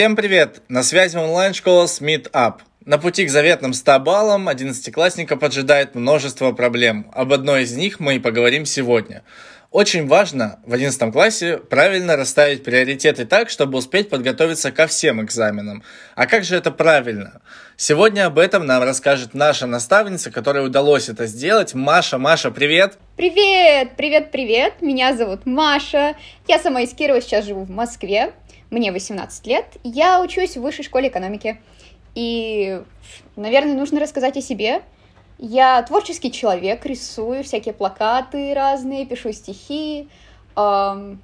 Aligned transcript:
Всем 0.00 0.16
привет! 0.16 0.62
На 0.68 0.82
связи 0.82 1.18
онлайн-школа 1.18 1.84
Smith 1.84 2.30
Up. 2.30 2.60
На 2.86 2.96
пути 2.96 3.26
к 3.26 3.28
заветным 3.28 3.74
100 3.74 3.98
баллам 4.00 4.48
11-классника 4.48 5.36
поджидает 5.36 5.94
множество 5.94 6.52
проблем. 6.52 7.10
Об 7.12 7.34
одной 7.34 7.64
из 7.64 7.76
них 7.76 8.00
мы 8.00 8.14
и 8.14 8.18
поговорим 8.18 8.64
сегодня. 8.64 9.24
Очень 9.70 10.08
важно 10.08 10.58
в 10.64 10.72
11 10.72 11.12
классе 11.12 11.58
правильно 11.58 12.16
расставить 12.16 12.64
приоритеты 12.64 13.26
так, 13.26 13.50
чтобы 13.50 13.76
успеть 13.76 14.08
подготовиться 14.08 14.72
ко 14.72 14.86
всем 14.86 15.22
экзаменам. 15.22 15.82
А 16.14 16.26
как 16.26 16.44
же 16.44 16.56
это 16.56 16.70
правильно? 16.70 17.42
Сегодня 17.76 18.24
об 18.24 18.38
этом 18.38 18.64
нам 18.64 18.82
расскажет 18.82 19.34
наша 19.34 19.66
наставница, 19.66 20.30
которой 20.30 20.64
удалось 20.64 21.10
это 21.10 21.26
сделать. 21.26 21.74
Маша, 21.74 22.16
Маша, 22.16 22.50
привет! 22.50 22.96
Привет, 23.16 23.96
привет, 23.98 24.30
привет! 24.30 24.80
Меня 24.80 25.14
зовут 25.14 25.44
Маша. 25.44 26.16
Я 26.48 26.58
сама 26.58 26.80
из 26.80 26.94
Кирова, 26.94 27.20
сейчас 27.20 27.44
живу 27.44 27.64
в 27.64 27.70
Москве 27.70 28.32
мне 28.70 28.92
18 28.92 29.46
лет, 29.46 29.66
я 29.82 30.20
учусь 30.20 30.56
в 30.56 30.62
высшей 30.62 30.84
школе 30.84 31.08
экономики. 31.08 31.60
И, 32.14 32.82
наверное, 33.36 33.74
нужно 33.74 34.00
рассказать 34.00 34.36
о 34.36 34.42
себе. 34.42 34.82
Я 35.38 35.82
творческий 35.82 36.30
человек, 36.30 36.84
рисую 36.84 37.44
всякие 37.44 37.72
плакаты 37.72 38.52
разные, 38.54 39.06
пишу 39.06 39.32
стихи, 39.32 40.08
эм, 40.56 41.20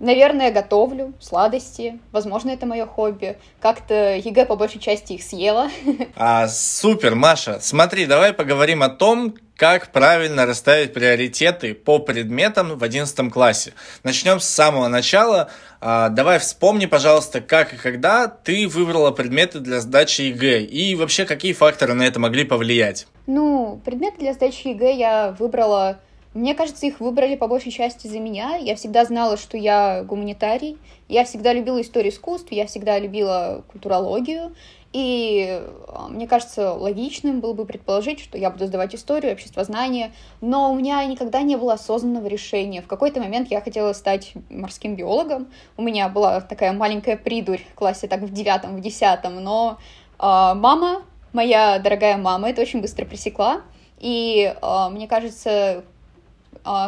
наверное, 0.00 0.52
готовлю 0.52 1.12
сладости. 1.20 1.98
Возможно, 2.12 2.50
это 2.50 2.66
мое 2.66 2.86
хобби. 2.86 3.38
Как-то 3.60 4.16
ЕГЭ 4.16 4.46
по 4.46 4.56
большей 4.56 4.80
части 4.80 5.14
их 5.14 5.22
съела. 5.22 5.68
А, 6.16 6.46
супер, 6.48 7.14
Маша. 7.14 7.58
Смотри, 7.60 8.06
давай 8.06 8.32
поговорим 8.32 8.82
о 8.82 8.88
том, 8.88 9.34
как 9.58 9.90
правильно 9.90 10.46
расставить 10.46 10.92
приоритеты 10.92 11.74
по 11.74 11.98
предметам 11.98 12.78
в 12.78 12.84
11 12.84 13.30
классе. 13.32 13.74
Начнем 14.04 14.38
с 14.38 14.44
самого 14.44 14.86
начала. 14.86 15.50
А, 15.80 16.10
давай 16.10 16.38
вспомни, 16.38 16.86
пожалуйста, 16.86 17.40
как 17.40 17.74
и 17.74 17.76
когда 17.76 18.28
ты 18.28 18.68
выбрала 18.68 19.10
предметы 19.10 19.58
для 19.58 19.80
сдачи 19.80 20.22
ЕГЭ 20.22 20.62
и 20.62 20.94
вообще 20.94 21.24
какие 21.24 21.52
факторы 21.54 21.94
на 21.94 22.04
это 22.04 22.20
могли 22.20 22.44
повлиять. 22.44 23.08
Ну, 23.26 23.82
предметы 23.84 24.18
для 24.20 24.32
сдачи 24.32 24.68
ЕГЭ 24.68 24.94
я 24.94 25.36
выбрала 25.36 25.98
мне 26.34 26.54
кажется, 26.54 26.86
их 26.86 27.00
выбрали 27.00 27.36
по 27.36 27.48
большей 27.48 27.72
части 27.72 28.06
за 28.06 28.20
меня. 28.20 28.56
Я 28.56 28.76
всегда 28.76 29.04
знала, 29.04 29.36
что 29.36 29.56
я 29.56 30.02
гуманитарий. 30.02 30.78
Я 31.08 31.24
всегда 31.24 31.52
любила 31.52 31.80
историю 31.80 32.12
искусств, 32.12 32.52
я 32.52 32.66
всегда 32.66 32.98
любила 32.98 33.64
культурологию. 33.68 34.54
И 34.92 35.62
а, 35.88 36.08
мне 36.08 36.26
кажется, 36.26 36.72
логичным 36.72 37.40
было 37.40 37.52
бы 37.52 37.66
предположить, 37.66 38.20
что 38.20 38.38
я 38.38 38.50
буду 38.50 38.66
сдавать 38.66 38.94
историю, 38.94 39.32
обществознание, 39.32 40.12
но 40.40 40.72
у 40.72 40.76
меня 40.76 41.04
никогда 41.04 41.42
не 41.42 41.56
было 41.56 41.74
осознанного 41.74 42.26
решения. 42.26 42.80
В 42.80 42.86
какой-то 42.86 43.20
момент 43.20 43.50
я 43.50 43.60
хотела 43.60 43.92
стать 43.92 44.32
морским 44.48 44.96
биологом. 44.96 45.48
У 45.76 45.82
меня 45.82 46.08
была 46.08 46.40
такая 46.40 46.72
маленькая 46.72 47.18
придурь 47.18 47.60
в 47.70 47.74
классе, 47.74 48.08
так 48.08 48.20
в 48.20 48.32
девятом, 48.32 48.76
в 48.76 48.80
десятом, 48.80 49.42
но 49.42 49.78
э, 50.18 50.22
мама, 50.22 51.02
моя 51.34 51.78
дорогая 51.78 52.16
мама, 52.16 52.48
это 52.48 52.62
очень 52.62 52.80
быстро 52.80 53.04
пресекла. 53.04 53.60
И 53.98 54.54
э, 54.60 54.88
мне 54.90 55.06
кажется, 55.06 55.84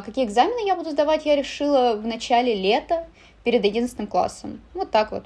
какие 0.04 0.24
экзамены 0.24 0.66
я 0.66 0.74
буду 0.76 0.90
сдавать, 0.90 1.26
я 1.26 1.36
решила 1.36 1.94
в 1.94 2.06
начале 2.06 2.54
лета 2.54 3.06
перед 3.44 3.64
одиннадцатым 3.64 4.06
классом. 4.06 4.60
Вот 4.74 4.90
так 4.90 5.12
вот. 5.12 5.24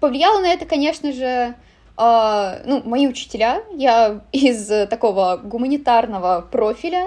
Повлияло 0.00 0.40
на 0.40 0.48
это, 0.48 0.66
конечно 0.66 1.12
же, 1.12 1.54
Uh, 2.00 2.62
ну, 2.64 2.80
мои 2.84 3.08
учителя, 3.08 3.64
я 3.74 4.20
из 4.30 4.68
такого 4.88 5.36
гуманитарного 5.42 6.46
профиля, 6.48 7.06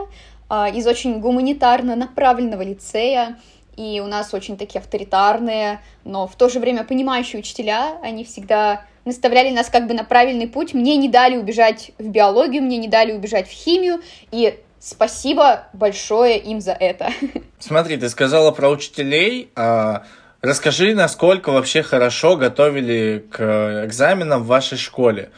uh, 0.50 0.70
из 0.76 0.86
очень 0.86 1.22
гуманитарно 1.22 1.96
направленного 1.96 2.62
лицея, 2.62 3.40
и 3.78 4.02
у 4.02 4.08
нас 4.08 4.34
очень 4.34 4.58
такие 4.58 4.82
авторитарные, 4.82 5.80
но 6.04 6.28
в 6.28 6.36
то 6.36 6.50
же 6.50 6.60
время 6.60 6.84
понимающие 6.84 7.40
учителя, 7.40 8.00
они 8.04 8.26
всегда 8.26 8.84
наставляли 9.06 9.52
нас 9.52 9.70
как 9.70 9.88
бы 9.88 9.94
на 9.94 10.04
правильный 10.04 10.50
путь, 10.50 10.74
мне 10.74 10.98
не 10.98 11.08
дали 11.08 11.38
убежать 11.38 11.92
в 11.98 12.10
биологию, 12.10 12.62
мне 12.62 12.76
не 12.76 12.90
дали 12.90 13.14
убежать 13.14 13.48
в 13.48 13.52
химию, 13.52 14.02
и 14.34 14.60
спасибо 14.82 15.68
большое 15.74 16.38
им 16.38 16.60
за 16.60 16.72
это. 16.74 17.12
Смотри, 17.60 17.98
ты 17.98 18.10
сказала 18.10 18.52
про 18.52 18.70
учителей, 18.70 19.52
а 19.56 20.04
Расскажи, 20.42 20.96
насколько 20.96 21.52
вообще 21.52 21.84
хорошо 21.84 22.36
готовили 22.36 23.24
к 23.30 23.86
экзаменам 23.86 24.42
в 24.42 24.48
вашей 24.48 24.76
школе. 24.76 25.30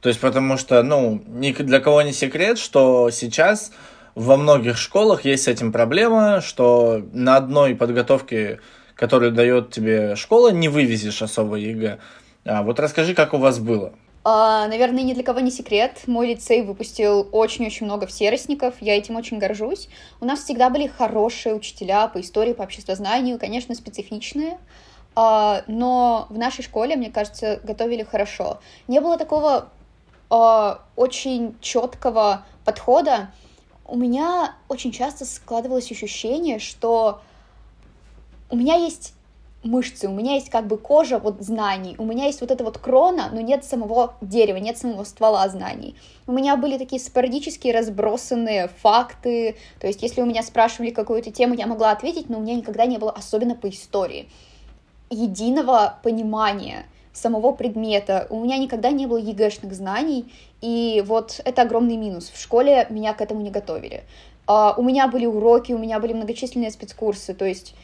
То 0.00 0.08
есть, 0.08 0.20
потому 0.20 0.56
что, 0.56 0.80
ну, 0.84 1.20
ни 1.26 1.50
для 1.50 1.80
кого 1.80 2.02
не 2.02 2.12
секрет, 2.12 2.58
что 2.58 3.10
сейчас 3.10 3.72
во 4.14 4.36
многих 4.36 4.78
школах 4.78 5.24
есть 5.24 5.44
с 5.44 5.48
этим 5.48 5.72
проблема, 5.72 6.40
что 6.40 7.02
на 7.12 7.36
одной 7.36 7.74
подготовке, 7.74 8.60
которую 8.94 9.32
дает 9.32 9.72
тебе 9.72 10.14
школа, 10.14 10.52
не 10.52 10.68
вывезешь 10.68 11.22
особо 11.22 11.56
ЕГЭ. 11.56 11.98
А 12.44 12.62
вот 12.62 12.78
расскажи, 12.78 13.14
как 13.14 13.34
у 13.34 13.38
вас 13.38 13.58
было. 13.58 13.94
Э, 14.24 14.68
наверное, 14.68 15.02
ни 15.02 15.14
для 15.14 15.24
кого 15.24 15.40
не 15.40 15.50
секрет. 15.50 16.02
Мой 16.06 16.28
лицей 16.28 16.62
выпустил 16.62 17.28
очень-очень 17.32 17.86
много 17.86 18.06
всеросников. 18.06 18.76
Я 18.80 18.96
этим 18.96 19.16
очень 19.16 19.38
горжусь. 19.38 19.88
У 20.20 20.24
нас 20.24 20.44
всегда 20.44 20.70
были 20.70 20.86
хорошие 20.86 21.56
учителя 21.56 22.06
по 22.06 22.20
истории, 22.20 22.52
по 22.52 22.62
обществознанию, 22.62 23.40
конечно, 23.40 23.74
специфичные. 23.74 24.58
Uh, 25.16 25.64
но 25.66 26.26
в 26.30 26.38
нашей 26.38 26.62
школе, 26.62 26.94
мне 26.94 27.10
кажется, 27.10 27.60
готовили 27.64 28.04
хорошо. 28.04 28.60
Не 28.86 29.00
было 29.00 29.18
такого 29.18 29.70
uh, 30.30 30.78
очень 30.94 31.56
четкого 31.60 32.44
подхода. 32.64 33.32
У 33.84 33.96
меня 33.96 34.54
очень 34.68 34.92
часто 34.92 35.24
складывалось 35.24 35.90
ощущение, 35.90 36.60
что 36.60 37.20
у 38.50 38.56
меня 38.56 38.76
есть 38.76 39.14
мышцы, 39.64 40.08
у 40.08 40.12
меня 40.12 40.34
есть 40.34 40.50
как 40.50 40.66
бы 40.66 40.76
кожа 40.76 41.18
вот 41.18 41.40
знаний, 41.40 41.94
у 41.98 42.04
меня 42.04 42.26
есть 42.26 42.40
вот 42.40 42.50
эта 42.50 42.64
вот 42.64 42.78
крона, 42.78 43.30
но 43.32 43.40
нет 43.40 43.64
самого 43.64 44.14
дерева, 44.20 44.56
нет 44.56 44.76
самого 44.78 45.04
ствола 45.04 45.48
знаний. 45.48 45.94
У 46.26 46.32
меня 46.32 46.56
были 46.56 46.78
такие 46.78 47.00
спорадические 47.00 47.72
разбросанные 47.72 48.68
факты, 48.68 49.56
то 49.80 49.86
есть 49.86 50.02
если 50.02 50.20
у 50.20 50.26
меня 50.26 50.42
спрашивали 50.42 50.90
какую-то 50.90 51.30
тему, 51.30 51.54
я 51.54 51.66
могла 51.66 51.92
ответить, 51.92 52.28
но 52.28 52.38
у 52.38 52.40
меня 52.42 52.54
никогда 52.54 52.86
не 52.86 52.98
было, 52.98 53.10
особенно 53.10 53.54
по 53.54 53.68
истории, 53.68 54.28
единого 55.10 55.98
понимания 56.02 56.86
самого 57.12 57.52
предмета. 57.52 58.26
У 58.30 58.42
меня 58.42 58.56
никогда 58.56 58.90
не 58.90 59.06
было 59.06 59.18
ЕГЭшных 59.18 59.74
знаний, 59.74 60.32
и 60.60 61.04
вот 61.06 61.40
это 61.44 61.62
огромный 61.62 61.96
минус. 61.96 62.30
В 62.30 62.40
школе 62.40 62.86
меня 62.90 63.12
к 63.12 63.20
этому 63.20 63.42
не 63.42 63.50
готовили. 63.50 64.04
Э, 64.48 64.74
у 64.76 64.82
меня 64.82 65.06
были 65.06 65.24
уроки, 65.24 65.72
у 65.72 65.78
меня 65.78 66.00
были 66.00 66.14
многочисленные 66.14 66.72
спецкурсы, 66.72 67.32
то 67.32 67.44
есть 67.44 67.76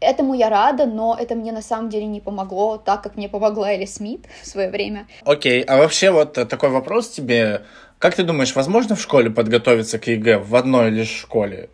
Этому 0.00 0.34
я 0.34 0.48
рада, 0.48 0.86
но 0.86 1.14
это 1.18 1.34
мне 1.34 1.52
на 1.52 1.60
самом 1.60 1.90
деле 1.90 2.06
не 2.06 2.20
помогло, 2.20 2.78
так 2.78 3.02
как 3.02 3.16
мне 3.16 3.28
помогла 3.28 3.72
Элли 3.72 3.84
Смит 3.84 4.26
в 4.42 4.46
свое 4.46 4.70
время. 4.70 5.06
Окей, 5.24 5.60
окей. 5.60 5.64
а 5.66 5.76
вообще 5.76 6.10
вот 6.10 6.32
такой 6.32 6.70
вопрос 6.70 7.10
тебе. 7.10 7.62
Как 7.98 8.14
ты 8.14 8.22
думаешь, 8.22 8.54
возможно 8.54 8.96
в 8.96 9.00
школе 9.00 9.28
подготовиться 9.28 9.98
к 9.98 10.06
ЕГЭ 10.06 10.38
в 10.38 10.56
одной 10.56 10.88
лишь 10.90 11.10
школе? 11.10 11.68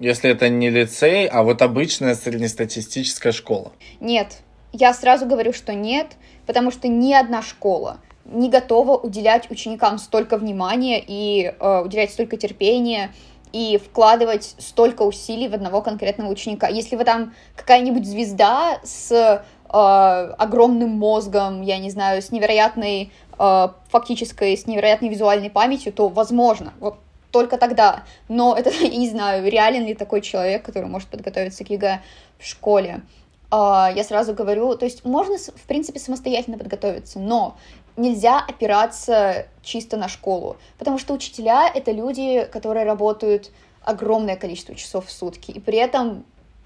Если 0.00 0.28
это 0.28 0.48
не 0.48 0.70
лицей, 0.70 1.28
а 1.28 1.44
вот 1.44 1.62
обычная 1.62 2.16
среднестатистическая 2.16 3.30
школа? 3.30 3.72
Нет, 4.00 4.38
я 4.72 4.92
сразу 4.92 5.26
говорю, 5.26 5.52
что 5.52 5.72
нет, 5.72 6.08
потому 6.46 6.72
что 6.72 6.88
ни 6.88 7.12
одна 7.12 7.42
школа 7.42 7.98
не 8.24 8.50
готова 8.50 8.96
уделять 8.96 9.50
ученикам 9.50 9.98
столько 9.98 10.36
внимания 10.36 11.02
и 11.04 11.54
э, 11.58 11.80
уделять 11.84 12.12
столько 12.12 12.36
терпения 12.36 13.12
и 13.52 13.78
вкладывать 13.78 14.54
столько 14.58 15.02
усилий 15.02 15.48
в 15.48 15.54
одного 15.54 15.82
конкретного 15.82 16.30
ученика. 16.30 16.68
Если 16.68 16.96
вы 16.96 17.04
там 17.04 17.34
какая-нибудь 17.56 18.06
звезда 18.06 18.78
с 18.82 19.12
э, 19.12 19.40
огромным 19.68 20.90
мозгом, 20.90 21.62
я 21.62 21.78
не 21.78 21.90
знаю, 21.90 22.22
с 22.22 22.30
невероятной 22.30 23.12
э, 23.38 23.68
фактической, 23.90 24.56
с 24.56 24.66
невероятной 24.66 25.08
визуальной 25.08 25.50
памятью, 25.50 25.92
то 25.92 26.08
возможно, 26.08 26.72
вот 26.80 26.98
только 27.30 27.58
тогда. 27.58 28.04
Но 28.28 28.56
это, 28.56 28.70
я 28.80 28.88
не 28.88 29.08
знаю, 29.08 29.50
реален 29.50 29.84
ли 29.86 29.94
такой 29.94 30.20
человек, 30.20 30.64
который 30.64 30.88
может 30.88 31.08
подготовиться 31.08 31.64
к 31.64 31.70
ЕГЭ 31.70 32.00
в 32.38 32.46
школе. 32.46 33.02
Э, 33.50 33.90
я 33.96 34.04
сразу 34.04 34.34
говорю, 34.34 34.76
то 34.76 34.84
есть 34.84 35.06
можно, 35.06 35.38
в 35.38 35.66
принципе, 35.66 35.98
самостоятельно 35.98 36.58
подготовиться, 36.58 37.18
но 37.18 37.56
нельзя 37.98 38.40
опираться 38.40 39.46
чисто 39.62 39.96
на 39.96 40.08
школу, 40.08 40.56
потому 40.78 40.98
что 40.98 41.12
учителя— 41.12 41.70
это 41.74 41.90
люди, 41.92 42.48
которые 42.50 42.86
работают 42.86 43.50
огромное 43.82 44.36
количество 44.36 44.74
часов 44.74 45.06
в 45.06 45.10
сутки, 45.10 45.50
и 45.50 45.60
при 45.60 45.78
этом 45.78 46.24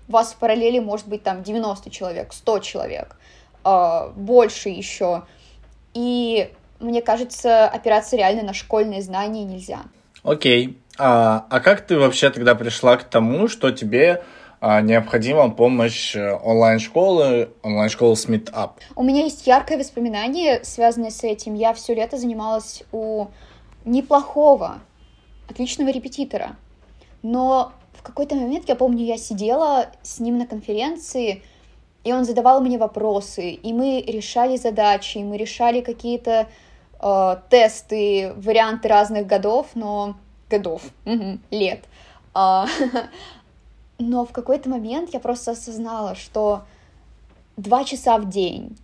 у 0.09 0.13
вас 0.13 0.33
в 0.33 0.37
параллели 0.37 0.79
может 0.79 1.09
быть 1.09 1.23
там 1.23 1.43
90 1.43 1.91
человек, 1.91 2.33
100 2.33 2.59
человек, 2.61 3.17
э, 3.65 4.11
больше 4.15 4.69
еще. 4.69 5.23
И 5.95 6.51
мне 6.81 7.01
кажется, 7.01 7.67
опираться 7.67 8.17
реально 8.17 8.43
на 8.43 8.55
школьные 8.55 9.03
знания 9.03 9.45
нельзя. 9.45 9.81
Окей. 10.23 10.79
А, 10.99 11.47
а 11.49 11.61
как 11.61 11.87
ты 11.87 11.99
вообще 11.99 12.31
тогда 12.31 12.55
пришла 12.55 12.97
к 12.97 13.05
тому, 13.05 13.49
что 13.49 13.71
тебе 13.71 14.17
а, 14.17 14.25
необходима 14.63 15.51
помощь 15.51 16.15
э, 16.15 16.33
онлайн-школы, 16.33 17.51
онлайн-школы 17.65 18.15
Smith 18.15 18.53
Up. 18.53 18.75
У 18.95 19.03
меня 19.03 19.25
есть 19.25 19.45
яркое 19.45 19.77
воспоминание, 19.77 20.63
связанное 20.63 21.11
с 21.11 21.25
этим. 21.25 21.55
Я 21.55 21.73
все 21.73 21.95
лето 21.95 22.17
занималась 22.17 22.85
у 22.93 23.27
неплохого, 23.85 24.79
отличного 25.51 25.89
репетитора. 25.89 26.55
Но 27.23 27.73
в 27.93 28.03
какой-то 28.03 28.37
момент, 28.37 28.69
я 28.69 28.77
помню, 28.77 29.05
я 29.05 29.17
сидела 29.17 29.89
с 30.03 30.21
ним 30.21 30.39
на 30.39 30.47
конференции, 30.47 31.43
и 32.05 32.13
он 32.13 32.25
задавал 32.25 32.61
мне 32.61 32.79
вопросы, 32.79 33.51
и 33.51 33.73
мы 33.73 34.01
решали 34.07 34.57
задачи, 34.57 35.19
и 35.19 35.25
мы 35.25 35.39
решали 35.39 35.81
какие-то 35.81 36.47
э, 37.01 37.37
тесты, 37.51 38.33
варианты 38.37 38.87
разных 38.87 39.27
годов, 39.27 39.71
но 39.75 40.15
годов, 40.49 40.83
угу, 41.05 41.41
лет. 41.51 41.81
Но 44.09 44.25
в 44.25 44.33
какой-то 44.33 44.69
момент 44.69 45.11
я 45.13 45.21
просто 45.21 45.53
осознала, 45.53 46.17
что 46.17 46.65
два 47.57 47.85
часа 47.85 48.19
в 48.19 48.29
день, 48.29 48.77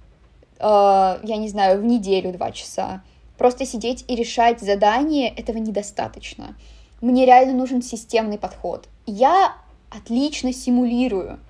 э, 0.60 0.62
я 0.62 1.36
не 1.36 1.48
знаю, 1.48 1.80
в 1.80 1.84
неделю 1.84 2.32
два 2.32 2.52
часа, 2.52 3.02
просто 3.36 3.66
сидеть 3.66 4.04
и 4.06 4.14
решать 4.14 4.60
задание, 4.60 5.28
этого 5.28 5.58
недостаточно. 5.58 6.54
Мне 7.00 7.26
реально 7.26 7.54
нужен 7.54 7.82
системный 7.82 8.38
подход. 8.38 8.86
Я 9.06 9.56
отлично 9.90 10.52
симулирую 10.52 11.40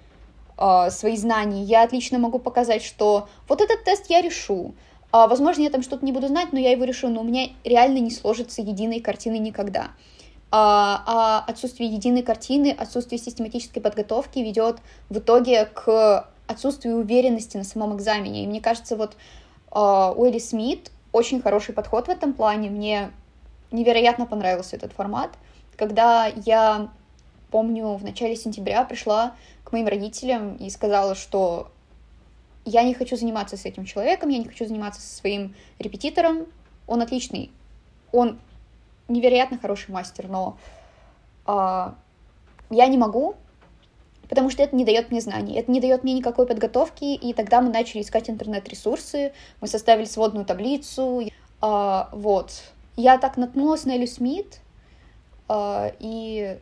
э, 0.57 0.91
свои 0.91 1.19
знания, 1.19 1.63
я 1.63 1.83
отлично 1.83 2.19
могу 2.19 2.39
показать, 2.39 2.83
что 2.83 3.29
вот 3.49 3.61
этот 3.61 3.85
тест 3.85 4.07
я 4.09 4.23
решу. 4.23 4.75
Э, 5.13 5.27
возможно, 5.29 5.61
я 5.61 5.69
там 5.69 5.83
что-то 5.83 6.07
не 6.07 6.13
буду 6.13 6.29
знать, 6.29 6.53
но 6.53 6.59
я 6.59 6.71
его 6.71 6.85
решу, 6.85 7.09
но 7.09 7.21
у 7.21 7.25
меня 7.25 7.51
реально 7.65 7.99
не 7.99 8.11
сложится 8.11 8.63
единой 8.63 9.01
картины 9.01 9.37
никогда. 9.39 9.89
А, 10.51 11.03
а 11.07 11.45
отсутствие 11.51 11.91
единой 11.91 12.23
картины, 12.23 12.75
отсутствие 12.77 13.19
систематической 13.19 13.83
подготовки 13.83 14.39
ведет 14.39 14.79
в 15.11 15.19
итоге 15.19 15.67
к 15.67 16.29
отсутствию 16.47 16.97
уверенности 16.97 17.57
на 17.59 17.65
самом 17.65 17.97
экзамене. 17.97 18.45
И 18.45 18.47
мне 18.47 18.61
кажется, 18.61 18.97
вот 18.97 19.17
э, 19.71 19.79
Уэлли 19.79 20.39
Смит 20.39 20.91
очень 21.13 21.43
хороший 21.43 21.75
подход 21.75 22.07
в 22.07 22.11
этом 22.11 22.33
плане. 22.33 22.71
Мне 22.71 23.11
невероятно 23.71 24.25
понравился 24.25 24.77
этот 24.77 24.93
формат. 24.93 25.31
Когда 25.77 26.27
я 26.27 26.89
помню, 27.51 27.95
в 27.95 28.05
начале 28.05 28.35
сентября 28.35 28.85
пришла 28.85 29.35
к 29.65 29.73
моим 29.73 29.87
родителям 29.87 30.57
и 30.57 30.71
сказала, 30.71 31.15
что 31.15 31.71
я 32.65 32.83
не 32.83 32.95
хочу 32.95 33.17
заниматься 33.17 33.57
с 33.57 33.65
этим 33.65 33.85
человеком, 33.85 34.31
я 34.31 34.39
не 34.39 34.47
хочу 34.47 34.67
заниматься 34.67 35.01
со 35.01 35.17
своим 35.17 35.55
репетитором. 35.79 36.47
Он 36.87 37.03
отличный, 37.03 37.51
он 38.13 38.39
невероятно 39.09 39.59
хороший 39.59 39.91
мастер, 39.91 40.29
но 40.29 40.59
а, 41.47 41.95
я 42.71 42.87
не 42.87 42.99
могу, 42.99 43.35
потому 44.29 44.51
что 44.51 44.63
это 44.63 44.77
не 44.77 44.85
дает 44.85 45.11
мне 45.11 45.21
знаний, 45.21 45.59
это 45.59 45.71
не 45.71 45.81
дает 45.81 46.05
мне 46.05 46.13
никакой 46.13 46.47
подготовки, 46.47 47.05
и 47.05 47.33
тогда 47.33 47.61
мы 47.61 47.71
начали 47.71 48.03
искать 48.03 48.29
интернет-ресурсы, 48.31 49.33
мы 49.61 49.69
составили 49.69 50.05
сводную 50.05 50.45
таблицу, 50.45 51.23
а, 51.61 52.09
вот. 52.13 52.53
Я 52.97 53.19
так 53.19 53.37
наткнулась 53.37 53.85
на 53.85 53.93
Элю 53.97 54.07
Смит, 54.07 54.61
а, 55.49 55.93
и 55.99 56.59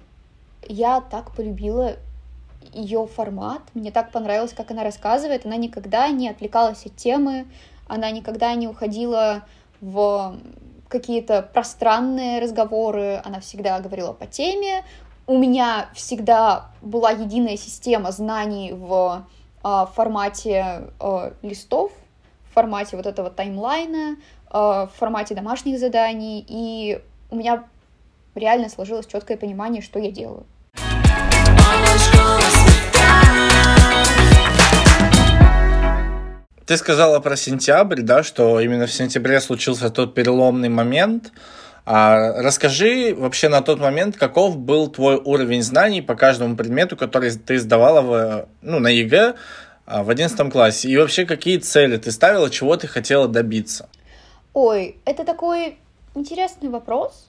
я 0.69 1.01
так 1.01 1.35
полюбила 1.35 1.97
ее 2.73 3.07
формат, 3.07 3.63
мне 3.75 3.91
так 3.91 4.13
понравилось, 4.13 4.53
как 4.53 4.71
она 4.71 4.85
рассказывает, 4.85 5.47
она 5.47 5.57
никогда 5.57 6.09
не 6.09 6.29
отвлекалась 6.29 6.85
от 6.87 6.97
темы, 6.97 7.47
она 7.89 8.11
никогда 8.11 8.55
не 8.55 8.69
уходила 8.69 9.47
в 9.81 10.37
какие-то 10.89 11.43
пространные 11.43 12.41
разговоры, 12.41 13.21
она 13.25 13.41
всегда 13.41 13.79
говорила 13.81 14.13
по 14.13 14.27
теме. 14.27 14.85
У 15.27 15.37
меня 15.37 15.89
всегда 15.95 16.71
была 16.83 17.11
единая 17.11 17.57
система 17.57 18.13
знаний 18.13 18.73
в 18.73 19.27
э, 19.65 19.87
формате 19.95 20.85
э, 21.01 21.33
листов, 21.43 21.93
в 22.51 22.55
формате 22.55 22.97
вот 22.97 23.07
этого 23.07 23.31
таймлайна, 23.31 24.17
э, 24.17 24.17
в 24.53 24.91
формате 24.97 25.35
домашних 25.35 25.79
заданий, 25.81 26.45
и 26.47 27.03
у 27.31 27.37
меня 27.37 27.65
реально 28.37 28.69
сложилось 28.69 29.07
четкое 29.07 29.37
понимание, 29.37 29.83
что 29.83 29.99
я 29.99 30.11
делаю. 30.13 30.47
Ты 36.67 36.77
сказала 36.77 37.21
про 37.21 37.37
сентябрь, 37.37 38.03
да, 38.03 38.25
что 38.25 38.59
именно 38.59 38.87
в 38.87 38.93
сентябре 38.93 39.41
случился 39.41 39.89
тот 39.89 40.15
переломный 40.15 40.69
момент. 40.69 41.33
А 41.85 42.43
расскажи 42.43 43.15
вообще 43.17 43.49
на 43.49 43.63
тот 43.63 43.79
момент, 43.79 44.17
каков 44.17 44.59
был 44.59 44.89
твой 44.89 45.15
уровень 45.17 45.63
знаний 45.63 46.03
по 46.03 46.17
каждому 46.17 46.57
предмету, 46.57 46.97
который 46.97 47.31
ты 47.31 47.61
сдавала 47.61 48.01
в, 48.03 48.49
ну, 48.63 48.81
на 48.81 48.89
ЕГЭ 48.89 49.37
а, 49.87 50.03
в 50.03 50.11
одиннадцатом 50.11 50.51
классе, 50.51 50.89
и 50.89 50.97
вообще 50.97 51.25
какие 51.25 51.59
цели 51.59 51.97
ты 51.97 52.11
ставила, 52.11 52.51
чего 52.51 52.77
ты 52.77 52.89
хотела 52.89 53.29
добиться? 53.29 53.89
Ой, 54.53 54.97
это 55.05 55.23
такой 55.23 55.79
интересный 56.17 56.69
вопрос, 56.69 57.29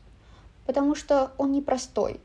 потому 0.66 0.96
что 0.96 1.32
он 1.38 1.52
непростой. 1.52 2.20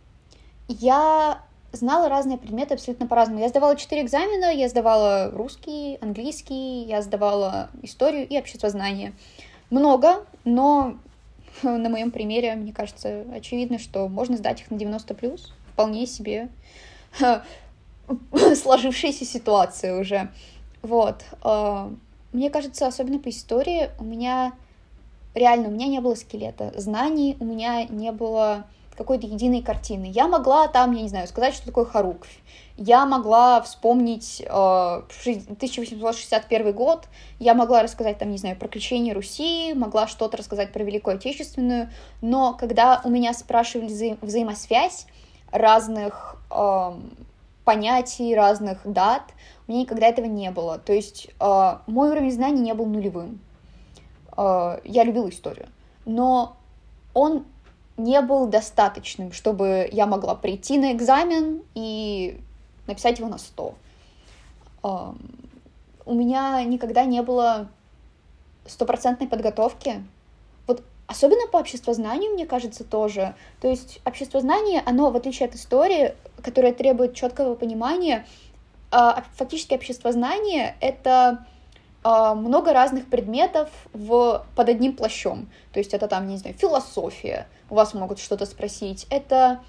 Я 0.69 1.43
знала 1.73 2.09
разные 2.09 2.39
предметы 2.39 2.75
абсолютно 2.75 3.07
по-разному. 3.07 3.41
Я 3.41 3.49
сдавала 3.49 3.77
четыре 3.77 4.03
экзамена, 4.03 4.53
я 4.53 4.69
сдавала 4.69 5.31
русский, 5.31 5.99
английский, 6.01 6.85
я 6.85 7.03
сдавала 7.03 7.71
историю 7.83 8.29
и 8.29 8.39
обществознание. 8.39 9.13
Много, 9.71 10.25
но 10.45 10.97
на 11.63 11.89
моем 11.89 12.11
примере, 12.11 12.55
мне 12.55 12.73
кажется, 12.73 13.25
очевидно, 13.35 13.79
что 13.79 14.09
можно 14.09 14.37
сдать 14.37 14.61
их 14.61 14.71
на 14.71 14.79
90 14.79 15.15
плюс. 15.15 15.53
Вполне 15.73 16.07
себе 16.07 16.49
сложившаяся 18.55 19.25
ситуация 19.25 19.99
уже. 19.99 20.31
Вот. 20.83 21.25
А, 21.43 21.91
мне 22.33 22.51
кажется, 22.51 22.87
особенно 22.87 23.19
по 23.19 23.31
истории, 23.31 23.91
у 23.99 24.05
меня 24.05 24.53
реально, 25.35 25.69
у 25.69 25.71
меня 25.71 25.87
не 25.87 26.01
было 26.01 26.15
скелета 26.15 26.73
знаний, 26.77 27.37
у 27.41 27.45
меня 27.45 27.85
не 27.85 28.13
было 28.13 28.67
какой-то 28.95 29.27
единой 29.27 29.63
картины. 29.63 30.07
Я 30.07 30.29
могла 30.29 30.69
там, 30.69 30.93
я 30.93 31.03
не 31.03 31.09
знаю, 31.09 31.29
сказать, 31.29 31.55
что 31.55 31.67
такое 31.67 31.85
Харуквь. 31.85 32.41
Я 32.77 33.07
могла 33.07 33.61
вспомнить 33.63 34.41
э, 34.41 34.49
1861 34.49 36.73
год, 36.73 37.07
я 37.39 37.55
могла 37.55 37.83
рассказать 37.83 38.19
там, 38.19 38.31
не 38.31 38.39
знаю, 38.39 38.57
про 38.57 38.69
крещение 38.69 39.15
Руси, 39.15 39.75
могла 39.75 40.07
что-то 40.07 40.39
рассказать 40.39 40.73
про 40.73 40.83
Великую 40.83 41.17
Отечественную, 41.17 41.91
но 42.23 42.55
когда 42.55 43.01
у 43.05 43.11
меня 43.11 43.35
спрашивали 43.35 43.87
вза 43.87 44.17
взаимосвязь 44.21 45.07
разных 45.51 46.37
э, 46.51 46.93
понятий, 47.65 48.35
разных 48.35 48.81
дат, 48.85 49.23
у 49.69 49.73
меня 49.73 49.83
никогда 49.83 50.07
этого 50.07 50.27
не 50.27 50.51
было. 50.51 50.79
То 50.79 50.93
есть 50.93 51.29
э, 51.39 51.77
мой 51.87 52.11
уровень 52.11 52.33
знаний 52.33 52.61
не 52.61 52.75
был 52.75 52.87
нулевым. 52.87 53.41
Э, 54.37 54.81
я 54.85 55.05
любила 55.05 55.29
историю, 55.29 55.69
но 56.05 56.57
он 57.15 57.45
не 57.97 58.21
был 58.21 58.47
достаточным, 58.47 59.33
чтобы 59.33 59.89
я 59.93 60.07
могла 60.07 60.35
прийти 60.35 60.79
на 60.79 60.93
экзамен 60.93 61.63
и 61.75 62.41
написать 62.87 63.19
его 63.19 63.29
на 63.29 63.39
100. 63.39 63.75
У 66.05 66.15
меня 66.15 66.63
никогда 66.65 67.05
не 67.05 67.23
было 67.23 67.69
стопроцентной 68.67 69.29
подготовки. 69.29 70.05
Вот 70.67 70.83
особенно 71.07 71.47
по 71.49 71.59
обществознанию, 71.59 72.33
мне 72.33 72.47
кажется, 72.47 72.85
тоже. 72.85 73.35
То 73.61 73.69
есть 73.69 74.01
обществознание, 74.05 74.83
оно, 74.85 75.11
в 75.11 75.17
отличие 75.17 75.49
от 75.49 75.55
истории, 75.55 76.15
которая 76.43 76.73
требует 76.73 77.15
четкого 77.15 77.55
понимания, 77.55 78.27
а, 78.91 79.25
фактически 79.35 79.75
обществознание— 79.75 80.77
это 80.81 81.47
много 82.05 82.73
разных 82.73 83.07
предметов 83.07 83.69
в, 83.93 84.45
под 84.57 84.69
одним 84.69 84.97
плащом. 84.97 85.49
То 85.73 85.79
есть 85.79 85.95
это 85.95 86.09
там, 86.09 86.27
не 86.27 86.37
знаю, 86.37 86.57
философия, 86.59 87.47
у 87.71 87.75
вас 87.75 87.95
могут 87.95 88.19
что-то 88.19 88.45
спросить, 88.45 89.07
это 89.09 89.61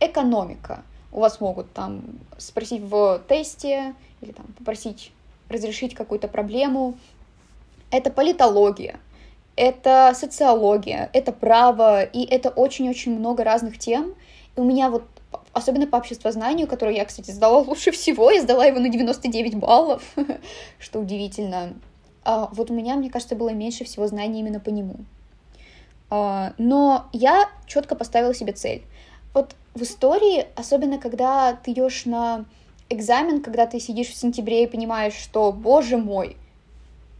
экономика, 0.00 0.82
у 1.12 1.20
вас 1.20 1.40
могут 1.40 1.72
там 1.72 2.02
спросить 2.38 2.82
в 2.82 3.20
тесте 3.28 3.94
или 4.20 4.32
там 4.32 4.46
попросить 4.58 5.12
разрешить 5.48 5.94
какую-то 5.94 6.26
проблему, 6.28 6.96
это 7.90 8.10
политология, 8.10 8.98
это 9.56 10.12
социология, 10.14 11.10
это 11.12 11.32
право, 11.32 12.02
и 12.02 12.24
это 12.24 12.48
очень-очень 12.48 13.16
много 13.16 13.44
разных 13.44 13.78
тем. 13.78 14.14
И 14.56 14.60
у 14.60 14.64
меня 14.64 14.90
вот, 14.90 15.04
особенно 15.54 15.86
по 15.86 15.96
обществознанию, 15.96 16.66
которое 16.66 16.96
я, 16.96 17.04
кстати, 17.04 17.30
сдала 17.30 17.58
лучше 17.58 17.90
всего, 17.92 18.30
я 18.30 18.42
сдала 18.42 18.66
его 18.66 18.80
на 18.80 18.88
99 18.88 19.54
баллов, 19.56 20.02
что 20.78 21.00
удивительно. 21.00 21.74
А 22.24 22.48
вот 22.52 22.70
у 22.70 22.74
меня, 22.74 22.96
мне 22.96 23.10
кажется, 23.10 23.36
было 23.36 23.50
меньше 23.50 23.84
всего 23.84 24.06
знаний 24.06 24.40
именно 24.40 24.60
по 24.60 24.70
нему. 24.70 24.96
А, 26.10 26.52
но 26.58 27.06
я 27.12 27.48
четко 27.66 27.94
поставила 27.94 28.34
себе 28.34 28.52
цель. 28.52 28.82
Вот 29.32 29.56
в 29.74 29.82
истории, 29.82 30.46
особенно 30.56 30.98
когда 30.98 31.54
ты 31.54 31.72
идешь 31.72 32.04
на 32.04 32.44
экзамен, 32.88 33.42
когда 33.42 33.66
ты 33.66 33.80
сидишь 33.80 34.08
в 34.08 34.16
сентябре 34.16 34.64
и 34.64 34.68
понимаешь, 34.68 35.14
что, 35.14 35.52
боже 35.52 35.96
мой, 35.96 36.36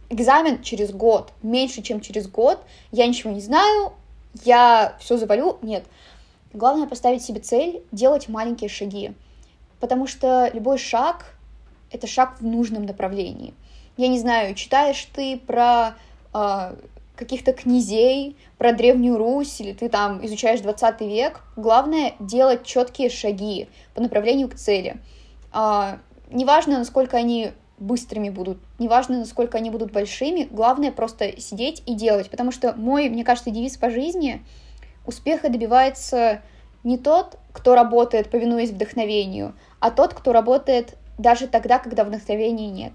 экзамен 0.09 0.61
через 0.61 0.91
год, 0.91 1.31
меньше, 1.41 1.81
чем 1.81 1.99
через 1.99 2.27
год, 2.27 2.63
я 2.91 3.07
ничего 3.07 3.31
не 3.31 3.41
знаю, 3.41 3.93
я 4.43 4.95
все 4.99 5.17
завалю. 5.17 5.57
Нет. 5.61 5.85
Главное 6.55 6.87
поставить 6.87 7.21
себе 7.21 7.41
цель, 7.41 7.83
делать 7.91 8.29
маленькие 8.29 8.69
шаги. 8.69 9.11
Потому 9.81 10.07
что 10.07 10.49
любой 10.53 10.77
шаг— 10.77 11.35
это 11.91 12.07
шаг 12.07 12.39
в 12.39 12.45
нужном 12.45 12.85
направлении. 12.85 13.53
Я 13.97 14.07
не 14.07 14.17
знаю, 14.17 14.55
читаешь 14.55 15.05
ты 15.13 15.37
про 15.37 15.95
э, 16.33 16.75
каких-то 17.17 17.51
князей, 17.51 18.37
про 18.57 18.71
Древнюю 18.71 19.17
Русь, 19.17 19.59
или 19.59 19.73
ты 19.73 19.89
там 19.89 20.25
изучаешь 20.25 20.61
20 20.61 21.01
век, 21.01 21.41
главное 21.57 22.13
делать 22.21 22.63
четкие 22.63 23.09
шаги 23.09 23.67
по 23.93 23.99
направлению 23.99 24.47
к 24.47 24.55
цели. 24.55 24.95
А, 25.51 25.99
неважно, 26.31 26.77
насколько 26.77 27.17
они 27.17 27.51
быстрыми 27.79 28.29
будут, 28.29 28.59
неважно, 28.79 29.19
насколько 29.19 29.57
они 29.57 29.69
будут 29.69 29.91
большими, 29.91 30.47
главное 30.49 30.93
просто 30.93 31.37
сидеть 31.41 31.83
и 31.85 31.95
делать, 31.95 32.29
потому 32.29 32.53
что 32.53 32.73
мой, 32.77 33.09
мне 33.09 33.25
кажется, 33.25 33.51
девиз 33.51 33.75
по 33.75 33.89
жизни— 33.89 34.41
успеха 35.05 35.49
добивается 35.49 36.41
не 36.83 36.97
тот, 36.97 37.37
кто 37.51 37.75
работает, 37.75 38.29
повинуясь 38.29 38.69
вдохновению, 38.69 39.53
а 39.79 39.91
тот, 39.91 40.13
кто 40.13 40.33
работает 40.33 40.95
даже 41.17 41.47
тогда, 41.47 41.79
когда 41.79 42.03
вдохновения 42.03 42.69
нет. 42.69 42.93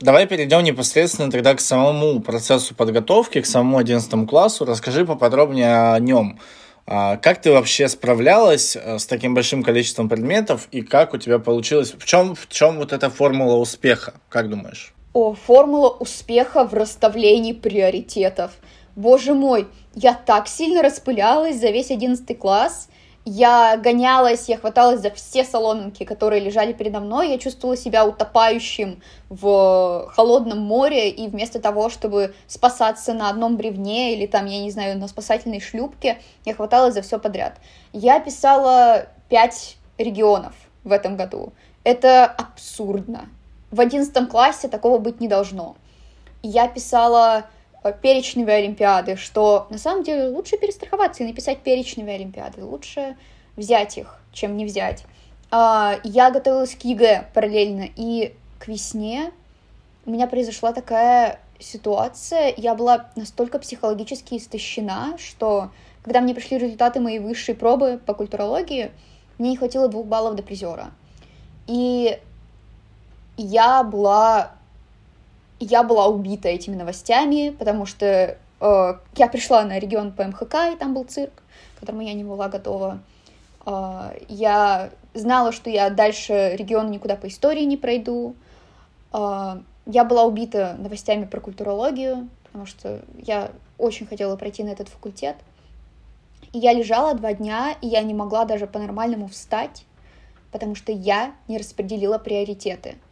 Давай 0.00 0.26
перейдем 0.26 0.62
непосредственно 0.62 1.30
тогда 1.30 1.54
к 1.54 1.60
самому 1.60 2.20
процессу 2.20 2.74
подготовки, 2.74 3.40
к 3.40 3.46
самому 3.46 3.78
11 3.78 4.28
классу. 4.28 4.64
Расскажи 4.64 5.04
поподробнее 5.04 5.92
о 5.92 5.98
нем. 5.98 6.38
А, 6.86 7.16
как 7.16 7.42
ты 7.42 7.50
вообще 7.50 7.88
справлялась 7.88 8.76
э, 8.76 8.98
с 8.98 9.06
таким 9.06 9.34
большим 9.34 9.62
количеством 9.62 10.08
предметов 10.08 10.68
и 10.70 10.82
как 10.82 11.14
у 11.14 11.18
тебя 11.18 11.38
получилось? 11.38 11.94
В 11.98 12.04
чем, 12.06 12.34
в 12.34 12.48
чем 12.48 12.78
вот 12.78 12.92
эта 12.92 13.10
формула 13.10 13.56
успеха? 13.56 14.14
Как 14.28 14.48
думаешь? 14.48 14.94
О, 15.12 15.34
формула 15.34 15.90
успеха 15.90 16.66
в 16.66 16.72
расставлении 16.72 17.52
приоритетов. 17.52 18.52
Боже 18.94 19.34
мой, 19.34 19.66
я 20.00 20.14
так 20.14 20.46
сильно 20.46 20.82
распылялась 20.82 21.56
за 21.56 21.70
весь 21.70 21.90
одиннадцатый 21.90 22.36
класс, 22.36 22.88
я 23.24 23.76
гонялась, 23.76 24.48
я 24.48 24.56
хваталась 24.56 25.00
за 25.00 25.10
все 25.10 25.44
соломинки, 25.44 26.04
которые 26.04 26.40
лежали 26.40 26.72
передо 26.72 27.00
мной, 27.00 27.30
я 27.30 27.38
чувствовала 27.38 27.76
себя 27.76 28.06
утопающим 28.06 29.02
в 29.28 30.08
холодном 30.14 30.60
море, 30.60 31.10
и 31.10 31.28
вместо 31.28 31.60
того, 31.60 31.90
чтобы 31.90 32.34
спасаться 32.46 33.12
на 33.12 33.28
одном 33.28 33.56
бревне 33.56 34.14
или 34.14 34.26
там, 34.26 34.46
я 34.46 34.60
не 34.60 34.70
знаю, 34.70 34.96
на 34.98 35.08
спасательной 35.08 35.60
шлюпке, 35.60 36.18
я 36.44 36.54
хваталась 36.54 36.94
за 36.94 37.02
все 37.02 37.18
подряд. 37.18 37.58
Я 37.92 38.20
писала 38.20 39.08
пять 39.28 39.76
регионов 39.98 40.54
в 40.84 40.92
этом 40.92 41.16
году. 41.16 41.52
Это 41.82 42.24
абсурдно. 42.24 43.28
В 43.72 43.80
одиннадцатом 43.80 44.28
классе 44.28 44.68
такого 44.68 44.98
быть 44.98 45.20
не 45.20 45.28
должно. 45.28 45.76
Я 46.42 46.68
писала 46.68 47.46
перечневые 48.02 48.58
олимпиады, 48.58 49.16
что 49.16 49.66
на 49.70 49.78
самом 49.78 50.02
деле 50.02 50.28
лучше 50.28 50.56
перестраховаться 50.56 51.22
и 51.22 51.26
написать 51.26 51.58
перечневые 51.58 52.16
олимпиады, 52.16 52.64
лучше 52.64 53.16
взять 53.56 53.98
их, 53.98 54.20
чем 54.32 54.56
не 54.56 54.64
взять. 54.64 55.04
А, 55.50 55.96
я 56.04 56.30
готовилась 56.30 56.74
к 56.74 56.84
ЕГЭ 56.84 57.28
параллельно, 57.34 57.88
и 57.96 58.34
к 58.58 58.68
весне 58.68 59.32
у 60.04 60.10
меня 60.10 60.26
произошла 60.26 60.72
такая 60.72 61.40
ситуация, 61.58 62.52
я 62.56 62.74
была 62.74 63.10
настолько 63.16 63.58
психологически 63.58 64.36
истощена, 64.36 65.16
что 65.18 65.70
когда 66.02 66.20
мне 66.20 66.34
пришли 66.34 66.58
результаты 66.58 67.00
моей 67.00 67.18
высшей 67.18 67.54
пробы 67.54 68.00
по 68.04 68.14
культурологии, 68.14 68.90
мне 69.38 69.50
не 69.50 69.56
хватило 69.56 69.88
двух 69.88 70.06
баллов 70.06 70.36
до 70.36 70.42
призера. 70.42 70.90
И 71.66 72.18
я 73.36 73.82
была 73.82 74.52
я 75.60 75.82
была 75.82 76.06
убита 76.06 76.48
этими 76.48 76.76
новостями, 76.76 77.50
потому 77.50 77.86
что 77.86 78.36
э, 78.60 78.94
я 79.16 79.28
пришла 79.28 79.64
на 79.64 79.78
регион 79.78 80.12
по 80.12 80.24
МХК, 80.24 80.54
и 80.72 80.76
там 80.76 80.94
был 80.94 81.04
цирк, 81.04 81.42
к 81.76 81.80
которому 81.80 82.02
я 82.02 82.14
не 82.14 82.24
была 82.24 82.48
готова. 82.48 83.00
Э, 83.66 84.12
я 84.28 84.90
знала, 85.14 85.52
что 85.52 85.70
я 85.70 85.90
дальше 85.90 86.54
регион 86.56 86.90
никуда 86.90 87.16
по 87.16 87.26
истории 87.28 87.64
не 87.64 87.76
пройду. 87.76 88.34
Э, 89.12 89.60
я 89.86 90.04
была 90.04 90.24
убита 90.24 90.76
новостями 90.78 91.24
про 91.24 91.40
культурологию, 91.40 92.28
потому 92.44 92.66
что 92.66 93.00
я 93.16 93.50
очень 93.78 94.06
хотела 94.06 94.36
пройти 94.36 94.62
на 94.62 94.70
этот 94.70 94.88
факультет. 94.88 95.36
И 96.52 96.58
я 96.58 96.72
лежала 96.72 97.14
два 97.14 97.32
дня, 97.34 97.74
и 97.82 97.88
я 97.88 98.02
не 98.02 98.14
могла 98.14 98.44
даже 98.44 98.66
по-нормальному 98.66 99.28
встать, 99.28 99.84
потому 100.52 100.74
что 100.74 100.92
я 100.92 101.32
не 101.46 101.58
распределила 101.58 102.18
приоритеты— 102.18 102.94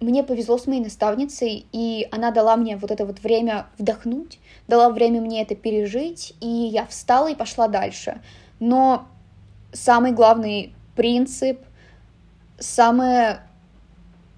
мне 0.00 0.24
повезло 0.24 0.56
с 0.56 0.66
моей 0.66 0.80
наставницей, 0.80 1.66
и 1.72 2.08
она 2.10 2.30
дала 2.30 2.56
мне 2.56 2.76
вот 2.76 2.90
это 2.90 3.04
вот 3.04 3.20
время 3.20 3.66
вдохнуть, 3.78 4.38
дала 4.66 4.90
время 4.90 5.20
мне 5.20 5.42
это 5.42 5.54
пережить, 5.54 6.34
и 6.40 6.48
я 6.48 6.86
встала 6.86 7.30
и 7.30 7.34
пошла 7.34 7.68
дальше. 7.68 8.20
Но 8.60 9.06
самый 9.72 10.12
главный 10.12 10.72
принцип, 10.96 11.60
самое 12.58 13.42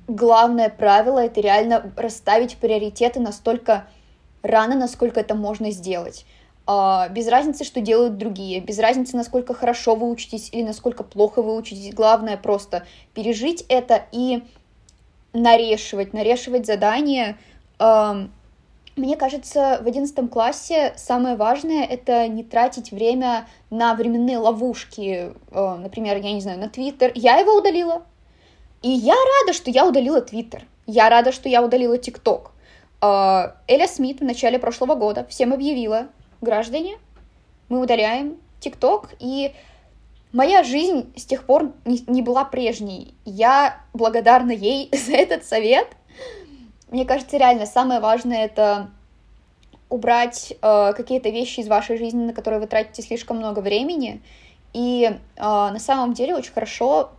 главное 0.08 0.68
правило— 0.68 1.18
это 1.24 1.40
реально 1.40 1.92
расставить 1.96 2.56
приоритеты 2.56 3.20
настолько 3.20 3.86
рано, 4.42 4.74
насколько 4.74 5.20
это 5.20 5.34
можно 5.34 5.70
сделать. 5.70 6.26
А, 6.66 7.08
без 7.08 7.28
разницы, 7.28 7.64
что 7.64 7.80
делают 7.80 8.18
другие, 8.18 8.60
без 8.60 8.78
разницы, 8.78 9.16
насколько 9.16 9.54
хорошо 9.54 9.94
вы 9.94 10.10
учитесь 10.10 10.48
или 10.52 10.62
насколько 10.62 11.02
плохо 11.02 11.42
вы 11.42 11.56
учитесь. 11.56 11.94
Главное 11.94 12.36
просто 12.36 12.84
пережить 13.14 13.64
это 13.68 14.06
и 14.12 14.44
нарешивать, 15.32 16.12
нарешивать 16.12 16.66
задания. 16.66 17.36
Мне 18.94 19.16
кажется, 19.16 19.80
в 19.82 19.86
одиннадцатом 19.86 20.28
классе 20.28 20.92
самое 20.96 21.36
важное— 21.36 21.84
это 21.90 22.28
не 22.28 22.44
тратить 22.44 22.92
время 22.92 23.48
на 23.70 23.94
временные 23.94 24.36
ловушки. 24.36 25.32
Например, 25.50 26.18
я 26.18 26.32
не 26.32 26.40
знаю, 26.40 26.58
на 26.58 26.68
Твиттер. 26.68 27.12
Я 27.14 27.38
его 27.38 27.56
удалила. 27.56 28.02
И 28.82 28.90
я 28.90 29.14
рада, 29.14 29.54
что 29.56 29.70
я 29.70 29.86
удалила 29.86 30.20
Твиттер. 30.20 30.66
Я 30.86 31.08
рада, 31.08 31.32
что 31.32 31.48
я 31.48 31.62
удалила 31.62 31.96
ТикТок. 31.96 32.50
Эля 33.00 33.88
Смит 33.88 34.20
в 34.20 34.24
начале 34.24 34.58
прошлого 34.58 34.94
года 34.94 35.26
всем 35.28 35.52
объявила, 35.52 36.08
граждане, 36.40 36.98
мы 37.68 37.80
удаляем 37.80 38.36
ТикТок, 38.60 39.08
и 39.18 39.54
Моя 40.32 40.64
жизнь 40.64 41.12
с 41.14 41.26
тех 41.26 41.44
пор 41.44 41.72
не, 41.84 42.02
не 42.06 42.22
была 42.22 42.44
прежней. 42.44 43.14
Я 43.24 43.80
благодарна 43.92 44.52
ей 44.52 44.88
за 44.92 45.12
этот 45.12 45.44
совет. 45.44 45.88
Мне 46.90 47.04
кажется, 47.04 47.36
реально 47.36 47.66
самое 47.66 48.00
важное 48.00 48.44
это 48.44 48.90
убрать 49.90 50.54
э, 50.62 50.92
какие-то 50.96 51.28
вещи 51.28 51.60
из 51.60 51.68
вашей 51.68 51.98
жизни, 51.98 52.24
на 52.24 52.32
которые 52.32 52.60
вы 52.60 52.66
тратите 52.66 53.02
слишком 53.02 53.36
много 53.36 53.60
времени. 53.60 54.22
И 54.72 55.04
э, 55.04 55.18
на 55.36 55.78
самом 55.78 56.14
деле 56.14 56.34
очень 56.34 56.52
хорошо 56.52 57.10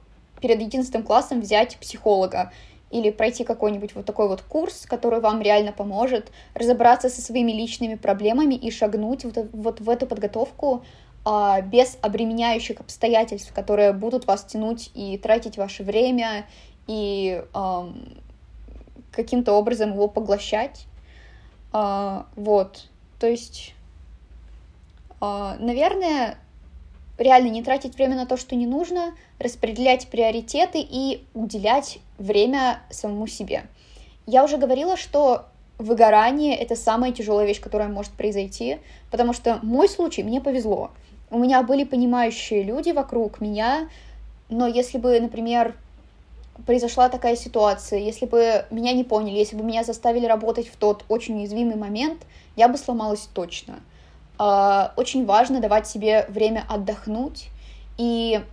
перед 0.42 0.60
единственным 0.60 1.06
классом 1.06 1.40
взять 1.40 1.78
психолога 1.78 2.52
или 2.90 3.12
пройти 3.12 3.44
какой-нибудь 3.44 3.96
вот 3.96 4.06
такой 4.06 4.28
вот 4.28 4.42
курс, 4.42 4.86
который 4.88 5.20
вам 5.20 5.42
реально 5.42 5.72
поможет 5.72 6.32
разобраться 6.56 7.10
со 7.10 7.22
своими 7.22 7.52
личными 7.52 7.96
проблемами 7.96 8.56
и 8.56 8.72
шагнуть 8.72 9.24
вот, 9.24 9.38
вот 9.52 9.82
в 9.82 9.90
эту 9.90 10.08
подготовку 10.08 10.84
без 11.26 11.98
обременяющих 12.02 12.80
обстоятельств, 12.82 13.54
которые 13.54 13.94
будут 13.94 14.28
вас 14.28 14.44
тянуть 14.44 14.92
и 14.94 15.18
тратить 15.18 15.58
ваше 15.58 15.84
время, 15.84 16.46
и 16.86 17.42
каким-то 19.14 19.54
образом 19.54 19.94
его 19.94 20.08
поглощать. 20.08 20.86
А, 21.72 22.28
вот, 22.36 22.90
то 23.20 23.28
есть, 23.28 23.74
а, 25.22 25.56
наверное, 25.60 26.38
реально 27.18 27.50
не 27.50 27.64
тратить 27.64 27.96
время 27.96 28.16
на 28.16 28.26
то, 28.26 28.38
что 28.38 28.56
не 28.56 28.68
нужно, 28.68 29.14
распределять 29.40 30.08
приоритеты 30.10 30.80
и 30.80 31.24
уделять 31.34 32.00
время 32.18 32.82
самому 32.90 33.28
себе. 33.28 33.64
Я 34.26 34.44
уже 34.44 34.58
говорила, 34.58 34.98
что 34.98 35.46
выгорание— 35.78 36.56
это 36.58 36.76
самая 36.76 37.12
тяжелая 37.12 37.48
вещь, 37.48 37.62
которая 37.62 37.88
может 37.88 38.12
произойти, 38.14 38.78
потому 39.10 39.34
что 39.34 39.60
мой 39.64 39.90
случай, 39.90 40.24
мне 40.24 40.42
повезло— 40.42 40.92
у 41.30 41.40
меня 41.40 41.64
были 41.64 41.84
понимающие 41.84 42.64
люди 42.64 42.92
вокруг 42.92 43.42
меня, 43.42 43.90
но 44.50 44.68
если 44.68 44.98
бы, 44.98 45.20
например, 45.20 45.76
произошла 46.66 47.10
такая 47.10 47.36
ситуация, 47.36 48.00
если 48.00 48.26
бы 48.26 48.66
меня 48.70 48.94
не 48.94 49.04
поняли, 49.04 49.38
если 49.38 49.56
бы 49.56 49.64
меня 49.64 49.84
заставили 49.84 50.26
работать 50.26 50.68
в 50.68 50.76
тот 50.76 51.04
очень 51.10 51.40
уязвимый 51.40 51.76
момент, 51.76 52.22
я 52.56 52.68
бы 52.68 52.78
сломалась 52.78 53.28
точно. 53.34 53.80
А, 54.38 54.94
очень 54.96 55.26
важно 55.26 55.60
давать 55.60 55.88
себе 55.88 56.26
время 56.30 56.64
отдохнуть 56.70 57.48
и 57.98 58.44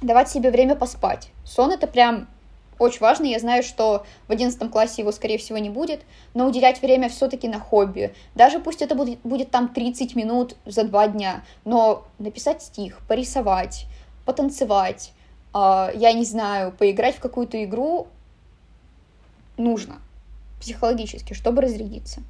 давать 0.00 0.28
себе 0.28 0.50
время 0.50 0.76
поспать. 0.76 1.30
Сон 1.44 1.72
это 1.72 1.86
прям 1.86 2.28
очень 2.78 3.00
важно. 3.00 3.26
Я 3.26 3.38
знаю, 3.38 3.62
что 3.62 4.04
в 4.28 4.32
одиннадцатом 4.32 4.68
классе 4.68 5.02
его, 5.02 5.12
скорее 5.12 5.38
всего, 5.38 5.58
не 5.58 5.70
будет, 5.70 6.02
но 6.34 6.46
уделять 6.46 6.82
время 6.82 7.08
все-таки 7.08 7.48
на 7.48 7.60
хобби. 7.60 8.14
Даже 8.34 8.58
пусть 8.58 8.82
это 8.82 8.94
будет, 8.94 9.20
будет 9.22 9.50
там 9.50 9.68
30 9.68 10.14
минут 10.16 10.56
за 10.66 10.84
два 10.84 11.08
дня, 11.08 11.44
но 11.64 12.04
написать 12.18 12.62
стих, 12.62 12.98
порисовать, 13.08 13.86
потанцевать, 14.24 15.12
э, 15.54 15.90
я 15.94 16.12
не 16.12 16.24
знаю, 16.24 16.72
поиграть 16.72 17.16
в 17.16 17.20
какую-то 17.20 17.62
игру 17.64 18.08
нужно 19.56 20.00
психологически, 20.60 21.34
чтобы 21.34 21.62
разрядиться. 21.62 22.22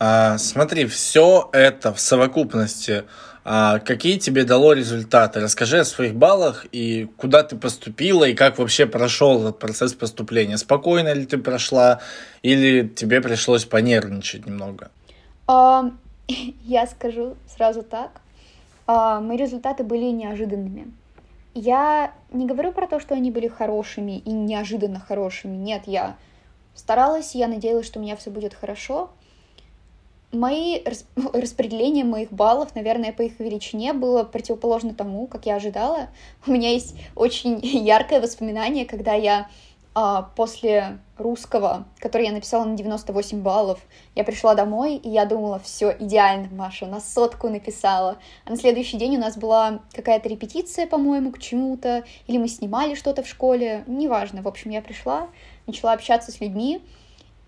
А, 0.00 0.38
смотри, 0.38 0.86
все 0.86 1.48
это 1.52 1.94
в 1.94 2.00
совокупности 2.00 3.04
а 3.42 3.78
какие 3.78 4.18
тебе 4.18 4.44
дало 4.44 4.74
результаты? 4.74 5.40
Расскажи 5.40 5.78
о 5.78 5.84
своих 5.84 6.14
баллах 6.14 6.66
и 6.72 7.08
куда 7.16 7.42
ты 7.42 7.56
поступила, 7.56 8.24
и 8.24 8.34
как 8.34 8.58
вообще 8.58 8.86
прошел 8.86 9.40
этот 9.40 9.58
процесс 9.58 9.94
поступления. 9.94 10.58
Спокойно 10.58 11.14
ли 11.14 11.24
ты 11.24 11.38
прошла, 11.38 12.00
или 12.42 12.86
тебе 12.86 13.20
пришлось 13.20 13.64
понервничать 13.64 14.46
немного? 14.46 14.90
Uh, 15.48 15.92
я 16.64 16.86
скажу 16.86 17.36
сразу 17.48 17.82
так. 17.82 18.20
Uh, 18.86 19.20
мои 19.20 19.38
результаты 19.38 19.84
были 19.84 20.04
неожиданными. 20.10 20.92
Я 21.54 22.12
не 22.30 22.46
говорю 22.46 22.72
про 22.72 22.86
то, 22.86 23.00
что 23.00 23.14
они 23.14 23.30
были 23.30 23.48
хорошими 23.48 24.18
и 24.18 24.30
неожиданно 24.30 25.00
хорошими. 25.00 25.56
Нет, 25.56 25.82
я 25.86 26.16
старалась, 26.74 27.34
я 27.34 27.48
надеялась, 27.48 27.86
что 27.86 27.98
у 27.98 28.02
меня 28.02 28.16
все 28.16 28.30
будет 28.30 28.54
хорошо. 28.54 29.10
Мои 30.32 30.82
распределение 31.32 32.04
моих 32.04 32.32
баллов, 32.32 32.74
наверное, 32.74 33.12
по 33.12 33.22
их 33.22 33.38
величине 33.40 33.92
было 33.92 34.22
противоположно 34.22 34.94
тому, 34.94 35.26
как 35.26 35.46
я 35.46 35.56
ожидала. 35.56 36.08
У 36.46 36.52
меня 36.52 36.70
есть 36.70 36.94
очень 37.16 37.58
яркое 37.62 38.20
воспоминание, 38.20 38.84
когда 38.84 39.14
я 39.14 39.48
а, 39.92 40.22
после 40.36 40.98
русского, 41.18 41.84
который 41.98 42.26
я 42.26 42.32
написала 42.32 42.64
на 42.64 42.76
98 42.76 43.42
баллов, 43.42 43.80
я 44.14 44.22
пришла 44.22 44.54
домой, 44.54 44.96
и 44.96 45.08
я 45.08 45.26
думала, 45.26 45.58
все 45.58 45.96
идеально, 45.98 46.48
Маша, 46.52 46.86
на 46.86 47.00
сотку 47.00 47.48
написала. 47.48 48.16
А 48.44 48.50
на 48.50 48.56
следующий 48.56 48.98
день 48.98 49.16
у 49.16 49.20
нас 49.20 49.36
была 49.36 49.80
какая-то 49.92 50.28
репетиция, 50.28 50.86
по-моему, 50.86 51.32
к 51.32 51.40
чему-то, 51.40 52.04
или 52.28 52.38
мы 52.38 52.46
снимали 52.46 52.94
что-то 52.94 53.24
в 53.24 53.28
школе, 53.28 53.82
неважно. 53.88 54.42
В 54.42 54.48
общем, 54.48 54.70
я 54.70 54.80
пришла, 54.80 55.26
начала 55.66 55.92
общаться 55.92 56.30
с 56.30 56.40
людьми, 56.40 56.80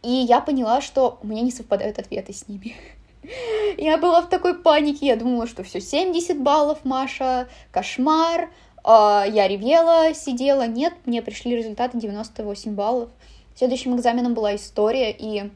и 0.03 0.11
я 0.11 0.41
поняла, 0.41 0.81
что 0.81 1.19
у 1.23 1.27
меня 1.27 1.43
не 1.43 1.53
совпадают 1.53 1.99
ответы 1.99 2.33
с 2.33 2.49
ними. 2.49 2.75
Я 3.79 3.99
была 3.99 4.21
в 4.21 4.29
такой 4.29 4.59
панике, 4.59 5.07
я 5.07 5.15
думала, 5.15 5.47
что 5.47 5.63
все 5.63 5.81
70 5.81 6.41
баллов, 6.43 6.85
Маша, 6.85 7.49
кошмар, 7.71 8.51
а, 8.85 9.25
я 9.25 9.47
ревела, 9.47 10.13
сидела, 10.13 10.67
нет, 10.67 10.93
мне 11.07 11.23
пришли 11.23 11.57
результаты 11.57 11.99
98 11.99 12.75
баллов. 12.75 13.11
Следующим 13.55 13.95
экзаменом 13.95 14.35
была 14.35 14.57
история, 14.57 15.13
и 15.13 15.51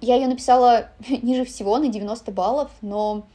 я 0.00 0.14
ее 0.16 0.26
написала 0.26 0.88
ниже 1.08 1.44
всего, 1.44 1.78
на 1.78 1.88
90 1.88 2.32
баллов, 2.32 2.70
но 2.80 3.26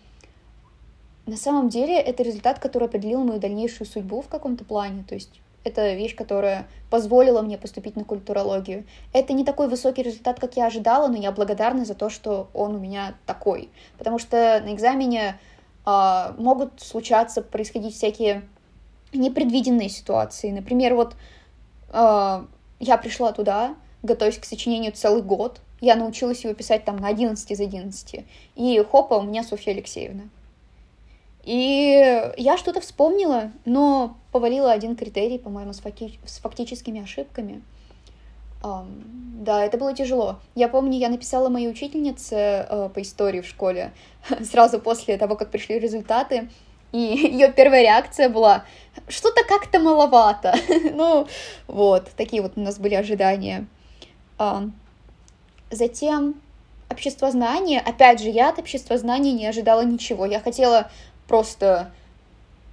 на 1.25 1.37
самом 1.37 1.69
деле 1.69 1.99
это 1.99 2.23
результат, 2.23 2.59
который 2.59 2.87
определил 2.87 3.23
мою 3.23 3.39
дальнейшую 3.39 3.87
судьбу 3.87 4.21
в 4.21 4.27
каком-то 4.27 4.65
плане. 4.65 5.03
То 5.07 5.13
есть 5.13 5.39
это 5.63 5.93
вещь, 5.93 6.15
которая 6.15 6.67
позволила 6.89 7.41
мне 7.41 7.57
поступить 7.57 7.95
на 7.95 8.03
культурологию. 8.03 8.85
Это 9.13 9.33
не 9.33 9.43
такой 9.43 9.67
высокий 9.67 10.03
результат, 10.03 10.39
как 10.39 10.55
я 10.57 10.67
ожидала, 10.67 11.07
но 11.07 11.17
я 11.17 11.31
благодарна 11.31 11.85
за 11.85 11.95
то, 11.95 12.09
что 12.09 12.49
он 12.53 12.75
у 12.75 12.79
меня 12.79 13.15
такой. 13.25 13.69
Потому 13.97 14.19
что 14.19 14.61
на 14.65 14.73
экзамене 14.73 15.39
э, 15.85 16.33
могут 16.37 16.81
случаться, 16.81 17.41
происходить 17.41 17.95
всякие 17.95 18.43
непредвиденные 19.13 19.89
ситуации. 19.89 20.51
Например, 20.51 20.95
вот 20.95 21.15
э, 21.91 22.45
я 22.79 22.97
пришла 22.97 23.31
туда, 23.31 23.75
готовясь 24.01 24.37
к 24.37 24.45
сочинению 24.45 24.93
целый 24.93 25.21
год. 25.21 25.61
Я 25.81 25.95
научилась 25.95 26.43
его 26.43 26.53
писать 26.53 26.85
там 26.85 26.97
на 26.97 27.07
11 27.07 27.51
из 27.51 27.59
11. 27.59 28.25
И 28.55 28.85
хопа, 28.89 29.15
у 29.15 29.23
меня 29.23 29.43
Софья 29.43 29.73
Алексеевна. 29.73 30.23
И 31.49 32.31
я 32.37 32.57
что-то 32.57 32.79
вспомнила, 32.79 33.51
но 33.65 34.15
повалила 34.31 34.71
один 34.71 34.95
критерий, 34.95 35.39
по-моему, 35.39 35.73
с, 35.73 35.81
факти- 35.81 36.19
с 36.23 36.37
фактическими 36.37 37.01
ошибками. 37.01 37.63
Um, 38.61 39.01
да, 39.41 39.65
это 39.65 39.79
было 39.79 39.95
тяжело. 39.95 40.39
Я 40.53 40.67
помню, 40.67 40.99
я 40.99 41.09
написала 41.09 41.49
моей 41.49 41.67
учительнице 41.67 42.35
uh, 42.35 42.89
по 42.89 43.01
истории 43.01 43.41
в 43.41 43.47
школе 43.47 43.93
сразу 44.43 44.79
после 44.79 45.17
того, 45.17 45.35
как 45.35 45.49
пришли 45.49 45.79
результаты, 45.79 46.51
и 46.91 46.97
ее 47.31 47.51
первая 47.51 47.81
реакция 47.81 48.29
была 48.29 48.63
что-то 49.07 49.43
как-то 49.43 49.79
маловато. 49.79 50.53
ну, 50.93 51.25
вот, 51.65 52.11
такие 52.15 52.43
вот 52.43 52.51
у 52.57 52.61
нас 52.61 52.77
были 52.77 52.93
ожидания. 52.93 53.65
Um, 54.37 54.73
затем 55.71 56.35
обществознание. 56.91 57.79
Опять 57.79 58.19
же, 58.19 58.29
я 58.29 58.49
от 58.49 58.59
обществознания 58.59 59.31
не 59.31 59.47
ожидала 59.47 59.83
ничего. 59.83 60.25
Я 60.25 60.39
хотела 60.39 60.91
просто 61.29 61.91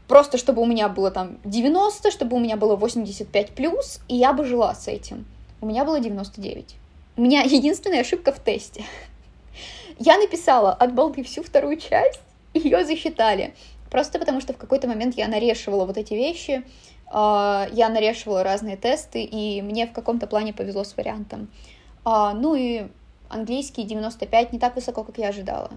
просто 0.08 0.38
чтобы 0.38 0.62
у 0.62 0.66
меня 0.66 0.88
было 0.88 1.10
там 1.10 1.38
90, 1.44 2.10
чтобы 2.10 2.36
у 2.36 2.40
меня 2.40 2.56
было 2.56 2.76
85 2.76 3.50
плюс, 3.50 4.00
и 4.08 4.16
я 4.16 4.32
бы 4.32 4.44
жила 4.44 4.74
с 4.74 4.88
этим. 4.88 5.26
У 5.60 5.66
меня 5.66 5.84
было 5.84 6.00
99. 6.00 6.76
У 7.16 7.22
меня 7.22 7.42
единственная 7.58 8.00
ошибка 8.00 8.32
в 8.32 8.40
тесте. 8.40 8.84
Я 9.98 10.18
написала 10.18 10.72
от 10.72 10.94
балды 10.94 11.22
всю 11.22 11.42
вторую 11.42 11.76
часть, 11.76 12.20
ее 12.54 12.84
засчитали. 12.84 13.54
Просто 13.90 14.18
потому, 14.18 14.40
что 14.40 14.52
в 14.52 14.56
какой-то 14.56 14.88
момент 14.88 15.16
я 15.16 15.28
нарешивала 15.28 15.86
вот 15.86 15.96
эти 15.96 16.14
вещи, 16.14 16.64
а, 17.06 17.66
я 17.72 17.88
нарешивала 17.88 18.42
разные 18.42 18.76
тесты, 18.76 19.22
и 19.22 19.62
мне 19.62 19.86
в 19.86 19.92
каком-то 19.92 20.26
плане 20.26 20.52
повезло 20.52 20.84
с 20.84 20.96
вариантом. 20.96 21.48
А, 22.04 22.34
ну 22.34 22.54
и 22.54 22.86
английский 23.28 23.84
95 23.84 24.52
не 24.52 24.58
так 24.58 24.74
высоко, 24.76 25.04
как 25.04 25.18
я 25.18 25.28
ожидала, 25.28 25.70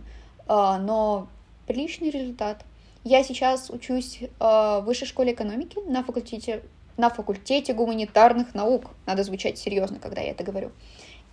а, 0.47 0.77
но 0.77 1.27
приличный 1.69 2.09
результат. 2.09 2.65
Я 3.03 3.23
сейчас 3.23 3.69
учусь 3.69 4.19
э, 4.21 4.27
в 4.39 4.81
высшей 4.81 5.07
школе 5.07 5.33
экономики 5.33 5.77
на 5.85 6.03
факультете, 6.03 6.63
на 6.97 7.09
факультете 7.11 7.73
гуманитарных 7.73 8.55
наук. 8.55 8.85
Надо 9.05 9.23
звучать 9.23 9.59
серьезно, 9.59 9.99
когда 9.99 10.19
я 10.19 10.31
это 10.31 10.43
говорю. 10.43 10.71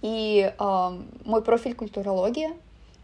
И 0.02 0.52
э, 0.56 0.90
мой 1.24 1.42
профиль 1.42 1.74
культурология. 1.74 2.50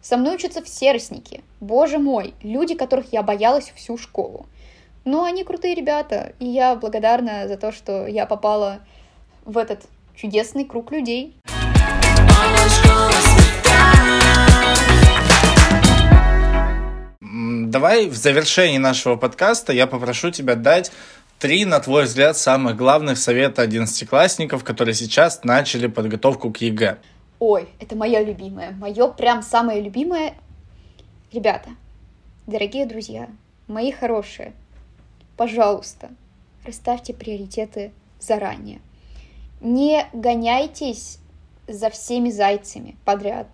Со 0.02 0.18
мной 0.18 0.34
учатся 0.34 0.62
все 0.62 0.92
ростники. 0.92 1.42
Боже 1.60 1.98
мой, 1.98 2.34
люди, 2.42 2.74
которых 2.74 3.12
я 3.12 3.22
боялась 3.22 3.72
всю 3.74 3.96
школу. 3.96 4.46
Но 5.04 5.24
они 5.24 5.42
крутые 5.42 5.74
ребята, 5.74 6.34
и 6.38 6.44
я 6.44 6.76
благодарна 6.76 7.48
за 7.48 7.56
то, 7.56 7.72
что 7.72 8.06
я 8.06 8.26
попала 8.26 8.80
в 9.46 9.56
этот 9.56 9.86
чудесный 10.14 10.64
круг 10.64 10.92
людей. 10.92 11.34
Давай 17.72 18.06
в 18.06 18.14
завершении 18.14 18.76
нашего 18.76 19.16
подкаста 19.16 19.72
я 19.72 19.86
попрошу 19.86 20.30
тебя 20.30 20.56
дать 20.56 20.92
три, 21.38 21.64
на 21.64 21.80
твой 21.80 22.04
взгляд, 22.04 22.36
самых 22.36 22.76
главных 22.76 23.16
совета 23.16 23.62
одиннадцатиклассникам, 23.62 24.62
которые 24.62 24.94
сейчас 24.94 25.42
начали 25.42 25.86
подготовку 25.86 26.52
к 26.52 26.58
ЕГЭ. 26.58 26.98
Ой, 27.38 27.66
это 27.80 27.96
мое 27.96 28.22
любимое, 28.22 28.72
мое 28.72 29.08
прям 29.08 29.42
самое 29.42 29.80
любимое. 29.80 30.34
Ребята, 31.32 31.70
дорогие 32.46 32.84
друзья, 32.84 33.28
мои 33.68 33.90
хорошие, 33.90 34.52
пожалуйста, 35.38 36.10
расставьте 36.66 37.14
приоритеты 37.14 37.92
заранее. 38.20 38.80
Не 39.62 40.06
гоняйтесь 40.12 41.18
за 41.66 41.88
всеми 41.88 42.28
зайцами 42.30 42.96
подряд. 43.06 43.46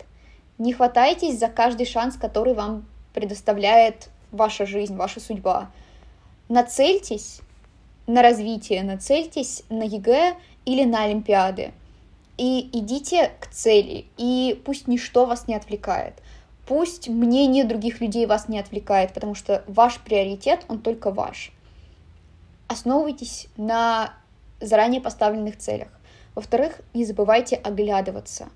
Не 0.57 0.73
хватайтесь 0.73 1.39
за 1.39 1.47
каждый 1.47 1.85
шанс, 1.85 2.17
который 2.17 2.53
вам 2.53 2.85
предоставляет 3.13 4.09
ваша 4.31 4.65
жизнь, 4.65 4.95
ваша 4.95 5.19
судьба. 5.19 5.71
Нацельтесь 6.47 7.41
на 8.07 8.21
развитие, 8.21 8.83
нацельтесь 8.83 9.63
на 9.69 9.83
ЕГЭ 9.83 10.35
или 10.65 10.83
на 10.83 11.03
Олимпиады. 11.03 11.73
И 12.37 12.69
идите 12.73 13.31
к 13.39 13.47
цели, 13.47 14.05
и 14.17 14.61
пусть 14.65 14.87
ничто 14.87 15.25
вас 15.25 15.47
не 15.47 15.55
отвлекает. 15.55 16.15
Пусть 16.67 17.09
мнение 17.09 17.65
других 17.65 17.99
людей 17.99 18.25
вас 18.25 18.47
не 18.47 18.59
отвлекает, 18.59 19.13
потому 19.13 19.35
что 19.35 19.63
ваш 19.67 19.99
приоритет, 19.99 20.65
он 20.69 20.79
только 20.79 21.11
ваш. 21.11 21.51
Основывайтесь 22.67 23.47
на 23.57 24.13
заранее 24.61 25.01
поставленных 25.01 25.57
целях. 25.57 25.89
Во-вторых, 26.35 26.79
не 26.93 27.05
забывайте 27.05 27.55
оглядываться. 27.55 28.49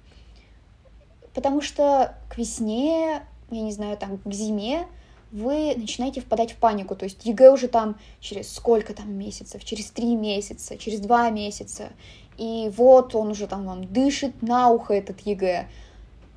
Потому 1.34 1.62
что 1.62 2.16
к 2.30 2.38
весне 2.38 3.24
я 3.54 3.62
не 3.62 3.72
знаю, 3.72 3.98
там, 3.98 4.18
к 4.18 4.32
зиме, 4.34 4.88
вы 5.34 5.74
начинаете 5.76 6.22
впадать 6.22 6.52
в 6.52 6.58
панику. 6.58 6.96
То 6.96 7.06
есть 7.06 7.26
ЕГЭ 7.26 7.52
уже 7.52 7.68
там 7.68 7.98
через 8.20 8.54
сколько 8.54 8.94
там 8.94 9.12
месяцев, 9.12 9.66
через 9.66 9.90
три 9.90 10.16
месяца, 10.16 10.78
через 10.78 11.00
два 11.00 11.30
месяца. 11.32 11.90
И 12.38 12.72
вот 12.78 13.16
он 13.16 13.32
уже 13.32 13.48
там 13.48 13.66
вам 13.66 13.84
дышит 13.84 14.42
на 14.44 14.70
ухо 14.70 14.94
этот 14.94 15.20
ЕГЭ. 15.22 15.68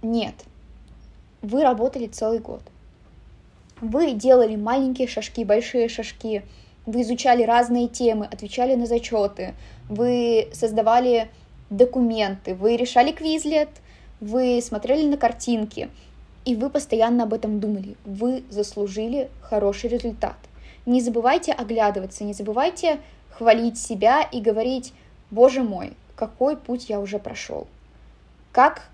Нет. 0.03 0.35
Вы 1.43 1.63
работали 1.63 2.07
целый 2.07 2.39
год. 2.39 2.63
Вы 3.83 4.13
делали 4.13 4.57
маленькие 4.57 5.09
шажки, 5.09 5.45
большие 5.45 5.91
шажки. 5.91 6.43
Вы 6.87 7.03
изучали 7.03 7.43
разные 7.43 7.89
темы, 7.89 8.25
отвечали 8.25 8.75
на 8.77 8.87
зачеты. 8.87 9.55
Вы 9.91 10.49
создавали 10.55 11.31
документы, 11.69 12.55
вы 12.55 12.77
решали 12.77 13.13
квизлет, 13.13 13.69
вы 14.21 14.63
смотрели 14.63 15.07
на 15.07 15.19
картинки— 15.19 15.91
и 16.47 16.55
вы 16.55 16.71
постоянно 16.71 17.25
об 17.25 17.35
этом 17.35 17.61
думали. 17.61 17.97
Вы 18.05 18.45
заслужили 18.49 19.29
хороший 19.43 19.91
результат. 19.91 20.37
Не 20.87 21.03
забывайте 21.03 21.53
оглядываться, 21.53 22.23
не 22.23 22.33
забывайте 22.33 23.01
хвалить 23.31 23.79
себя 23.79 24.23
и 24.23 24.41
говорить, 24.41 24.95
боже 25.31 25.63
мой, 25.63 25.95
какой 26.15 26.57
путь 26.57 26.89
я 26.89 27.01
уже 27.01 27.19
прошел. 27.19 27.67
Как 28.53 28.89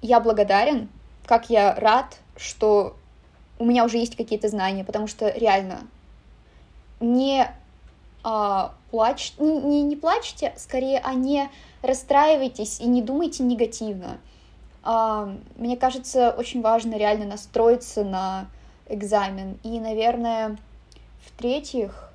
я 0.00 0.20
благодарен, 0.20 0.88
как 1.26 1.50
я 1.50 1.74
рад, 1.74 2.18
что 2.36 2.96
у 3.58 3.64
меня 3.64 3.84
уже 3.84 3.98
есть 3.98 4.16
какие-то 4.16 4.48
знания, 4.48 4.84
потому 4.84 5.08
что 5.08 5.28
реально 5.28 5.80
не 7.00 7.52
а, 8.22 8.74
плачь, 8.92 9.34
не, 9.38 9.58
не, 9.58 9.82
не 9.82 9.96
плачьте, 9.96 10.54
скорее, 10.56 11.00
а 11.04 11.14
не 11.14 11.50
расстраивайтесь 11.82 12.80
и 12.80 12.86
не 12.86 13.02
думайте 13.02 13.42
негативно. 13.42 14.18
А, 14.82 15.34
мне 15.56 15.76
кажется, 15.76 16.30
очень 16.30 16.60
важно 16.60 16.96
реально 16.96 17.26
настроиться 17.26 18.04
на 18.04 18.48
экзамен. 18.88 19.58
И, 19.62 19.78
наверное, 19.78 20.58
в-третьих, 21.24 22.10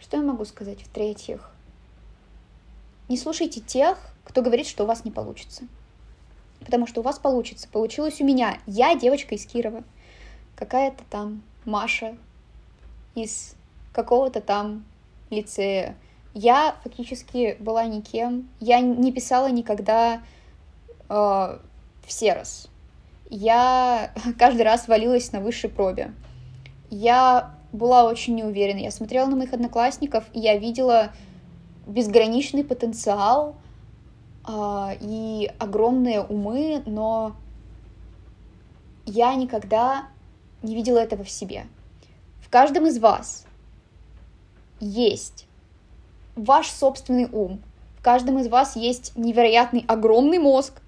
что 0.00 0.16
я 0.16 0.22
могу 0.22 0.44
сказать 0.44 0.82
в-третьих? 0.82 1.50
Не 3.08 3.16
слушайте 3.16 3.60
тех, 3.60 3.98
кто 4.24 4.42
говорит, 4.42 4.66
что 4.66 4.84
у 4.84 4.86
вас 4.86 5.04
не 5.04 5.10
получится. 5.10 5.64
Потому 6.60 6.86
что 6.86 7.00
у 7.00 7.04
вас 7.04 7.18
получится. 7.18 7.68
Получилось 7.70 8.20
у 8.20 8.24
меня. 8.24 8.58
Я 8.66 8.94
девочка 8.94 9.34
из 9.34 9.46
Кирова. 9.46 9.82
Какая-то 10.56 11.02
там 11.10 11.42
Маша 11.64 12.16
из 13.14 13.54
какого-то 13.92 14.40
там 14.40 14.84
лицея. 15.30 15.96
Я 16.34 16.76
фактически 16.82 17.56
была 17.58 17.84
никем. 17.84 18.48
Я 18.60 18.80
не 18.80 19.12
писала 19.12 19.50
никогда 19.50 20.22
э, 21.12 21.58
в 22.06 22.12
Серос. 22.12 22.68
Я 23.28 24.12
каждый 24.38 24.62
раз 24.62 24.88
валилась 24.88 25.32
на 25.32 25.40
высшей 25.40 25.70
пробе. 25.70 26.12
Я 26.90 27.54
была 27.72 28.04
очень 28.04 28.34
неуверена. 28.34 28.78
Я 28.78 28.90
смотрела 28.90 29.26
на 29.26 29.36
моих 29.36 29.52
одноклассников, 29.52 30.24
и 30.32 30.40
я 30.40 30.56
видела 30.56 31.12
безграничный 31.86 32.64
потенциал 32.64 33.56
э, 34.46 34.96
и 35.00 35.50
огромные 35.58 36.22
умы, 36.22 36.82
но 36.86 37.36
я 39.04 39.34
никогда 39.34 40.06
не 40.62 40.74
видела 40.74 40.98
этого 40.98 41.24
в 41.24 41.30
себе. 41.30 41.66
В 42.40 42.48
каждом 42.50 42.86
из 42.86 42.98
вас 42.98 43.46
есть 44.80 45.46
ваш 46.36 46.68
собственный 46.70 47.28
ум. 47.30 47.60
В 47.98 48.02
каждом 48.02 48.38
из 48.38 48.48
вас 48.48 48.76
есть 48.76 49.16
невероятный 49.16 49.84
огромный 49.86 50.38
мозг. 50.38 50.80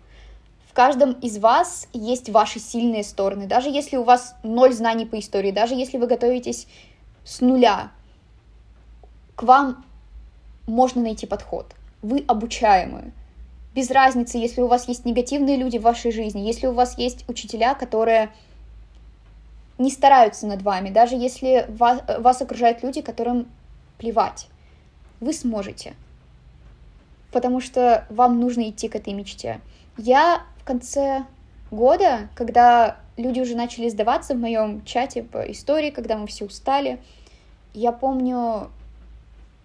В 0.75 0.77
каждом 0.77 1.13
из 1.13 1.39
вас 1.39 1.87
есть 1.93 2.31
ваши 2.31 2.59
сильные 2.59 3.05
стороны. 3.05 3.47
Даже 3.47 3.69
если 3.69 3.97
у 3.97 4.03
вас 4.03 4.35
ноль 4.43 4.73
знаний 4.73 5.07
по 5.07 5.21
истории, 5.21 5.53
даже 5.53 5.77
если 5.77 5.99
вы 5.99 6.09
готовитесь 6.09 6.67
с 7.25 7.41
нуля, 7.41 7.93
к 9.37 9.45
вам 9.45 9.85
можно 10.67 11.01
найти 11.01 11.27
подход. 11.27 11.73
Вы 12.03 12.25
обучаемые. 12.27 13.13
Без 13.73 13.89
разницы, 13.93 14.37
если 14.37 14.63
у 14.63 14.67
вас 14.67 14.89
есть 14.89 15.05
негативные 15.05 15.59
люди 15.59 15.79
в 15.79 15.83
вашей 15.83 16.11
жизни, 16.11 16.41
если 16.41 16.67
у 16.67 16.73
вас 16.73 16.99
есть 16.99 17.25
учителя, 17.29 17.77
которые 17.77 18.33
не 19.79 19.93
стараются 19.93 20.49
над 20.49 20.63
вами, 20.63 20.91
даже 20.91 21.15
если 21.15 21.67
вас, 21.69 22.03
вас 22.19 22.43
окружают 22.43 22.83
люди, 22.83 23.01
которым 23.01 23.47
плевать, 23.97 24.49
вы 25.21 25.35
сможете. 25.35 25.95
Потому 27.31 27.61
что 27.61 28.09
вам 28.11 28.41
нужно 28.41 28.69
идти 28.69 28.89
к 28.89 28.97
этой 28.97 29.13
мечте. 29.13 29.61
Я 29.97 30.43
в 30.65 30.67
конце 30.67 31.27
года, 31.71 32.31
когда 32.35 32.97
люди 33.19 33.39
уже 33.39 33.55
начали 33.55 33.91
сдаваться 33.91 34.33
в 34.33 34.39
моем 34.39 34.83
чате 34.87 35.23
по 35.23 35.41
истории, 35.53 35.91
когда 35.91 36.17
мы 36.17 36.27
все 36.27 36.47
устали, 36.47 37.03
я 37.75 37.93
помню, 37.93 38.71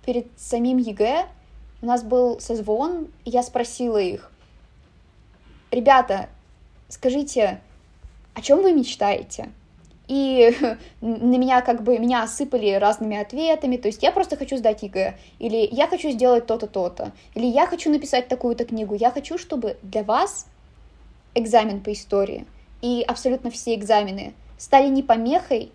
перед 0.06 0.28
самим 0.38 0.78
ЕГЭ 0.78 1.26
у 1.82 1.86
нас 1.86 2.04
был 2.04 2.42
созвон, 2.42 3.08
и 3.24 3.30
я 3.30 3.44
спросила 3.44 3.98
их, 3.98 4.30
ребята, 5.72 6.28
скажите, 6.90 7.62
о 8.34 8.42
чем 8.42 8.62
вы 8.62 8.74
мечтаете? 8.74 9.52
И 10.10 10.54
на 11.00 11.38
меня 11.38 11.62
как 11.62 11.82
бы 11.82 11.98
меня 11.98 12.24
осыпали 12.24 12.74
разными 12.74 13.16
ответами, 13.16 13.78
то 13.78 13.88
есть 13.88 14.04
я 14.04 14.12
просто 14.12 14.36
хочу 14.36 14.58
сдать 14.58 14.84
ЕГЭ, 14.84 15.16
или 15.40 15.66
я 15.72 15.88
хочу 15.88 16.10
сделать 16.10 16.46
то-то, 16.46 16.68
то-то, 16.68 17.14
или 17.36 17.46
я 17.46 17.68
хочу 17.68 17.90
написать 17.90 18.28
такую-то 18.28 18.66
книгу, 18.66 18.96
я 18.96 19.12
хочу, 19.12 19.38
чтобы 19.38 19.78
для 19.82 20.04
вас 20.04 20.46
экзамен 21.36 21.82
по 21.82 21.92
истории 21.92 22.46
и 22.82 23.04
абсолютно 23.08 23.52
все 23.52 23.76
экзамены 23.76 24.34
стали 24.58 24.88
не 24.88 25.04
помехой, 25.04 25.72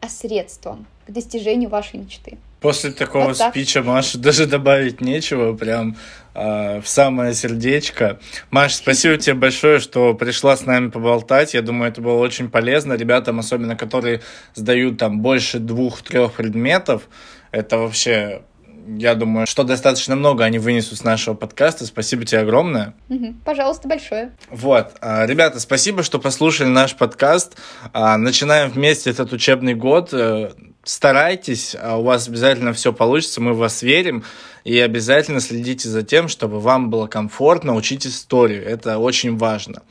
а 0.00 0.08
средством 0.08 0.86
к 1.06 1.12
достижению 1.12 1.68
вашей 1.68 1.98
мечты. 1.98 2.38
После 2.60 2.92
такого 2.92 3.28
вот 3.28 3.38
так. 3.38 3.52
спича 3.54 3.82
Маша 3.82 4.18
даже 4.18 4.46
добавить 4.46 5.00
нечего, 5.00 5.54
прям 5.54 5.96
э, 6.34 6.80
в 6.80 6.86
самое 6.86 7.32
сердечко. 7.32 8.18
Маш, 8.50 8.74
спасибо 8.74 9.16
тебе 9.16 9.34
большое, 9.34 9.78
что 9.78 10.12
пришла 10.12 10.56
с 10.56 10.66
нами 10.66 10.90
поболтать. 10.90 11.54
Я 11.54 11.62
думаю, 11.62 11.90
это 11.90 12.02
было 12.02 12.18
очень 12.18 12.50
полезно 12.50 12.94
ребятам, 12.94 13.38
особенно 13.38 13.76
которые 13.76 14.20
сдают 14.54 14.98
там 14.98 15.20
больше 15.20 15.58
двух-трех 15.58 16.34
предметов. 16.34 17.08
Это 17.50 17.78
вообще 17.78 18.42
я 18.86 19.14
думаю, 19.14 19.46
что 19.46 19.64
достаточно 19.64 20.16
много 20.16 20.44
они 20.44 20.58
вынесут 20.58 20.98
с 20.98 21.04
нашего 21.04 21.34
подкаста. 21.34 21.86
Спасибо 21.86 22.24
тебе 22.24 22.40
огромное. 22.40 22.94
Угу, 23.08 23.34
пожалуйста, 23.44 23.88
большое. 23.88 24.32
Вот. 24.50 24.92
А, 25.00 25.26
ребята, 25.26 25.60
спасибо, 25.60 26.02
что 26.02 26.18
послушали 26.18 26.68
наш 26.68 26.96
подкаст. 26.96 27.56
А, 27.92 28.16
начинаем 28.16 28.70
вместе 28.70 29.10
этот 29.10 29.32
учебный 29.32 29.74
год. 29.74 30.10
Э, 30.12 30.52
старайтесь, 30.84 31.76
а 31.80 31.96
у 31.98 32.02
вас 32.02 32.28
обязательно 32.28 32.72
все 32.72 32.92
получится, 32.92 33.40
мы 33.40 33.52
в 33.52 33.58
вас 33.58 33.82
верим. 33.82 34.24
И 34.64 34.78
обязательно 34.78 35.40
следите 35.40 35.88
за 35.88 36.02
тем, 36.02 36.28
чтобы 36.28 36.60
вам 36.60 36.90
было 36.90 37.06
комфортно 37.06 37.74
учить 37.74 38.06
историю. 38.06 38.66
Это 38.66 38.98
очень 38.98 39.36
важно. 39.36 39.82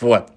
Вот. 0.00 0.28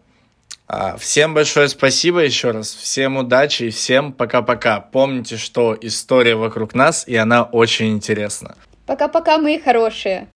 А, 0.76 0.98
всем 0.98 1.36
большое 1.36 1.70
спасибо 1.70 2.22
еще 2.22 2.50
раз, 2.50 2.74
всем 2.74 3.18
удачи 3.18 3.64
и 3.64 3.70
всем 3.70 4.12
пока-пока. 4.12 4.80
Помните, 4.80 5.38
что 5.38 5.78
история 5.80 6.34
вокруг 6.34 6.74
нас, 6.74 7.08
и 7.08 7.16
она 7.16 7.44
очень 7.44 7.94
интересна. 7.94 8.56
Пока-пока, 8.88 9.38
мои 9.38 9.60
хорошие. 9.60 10.30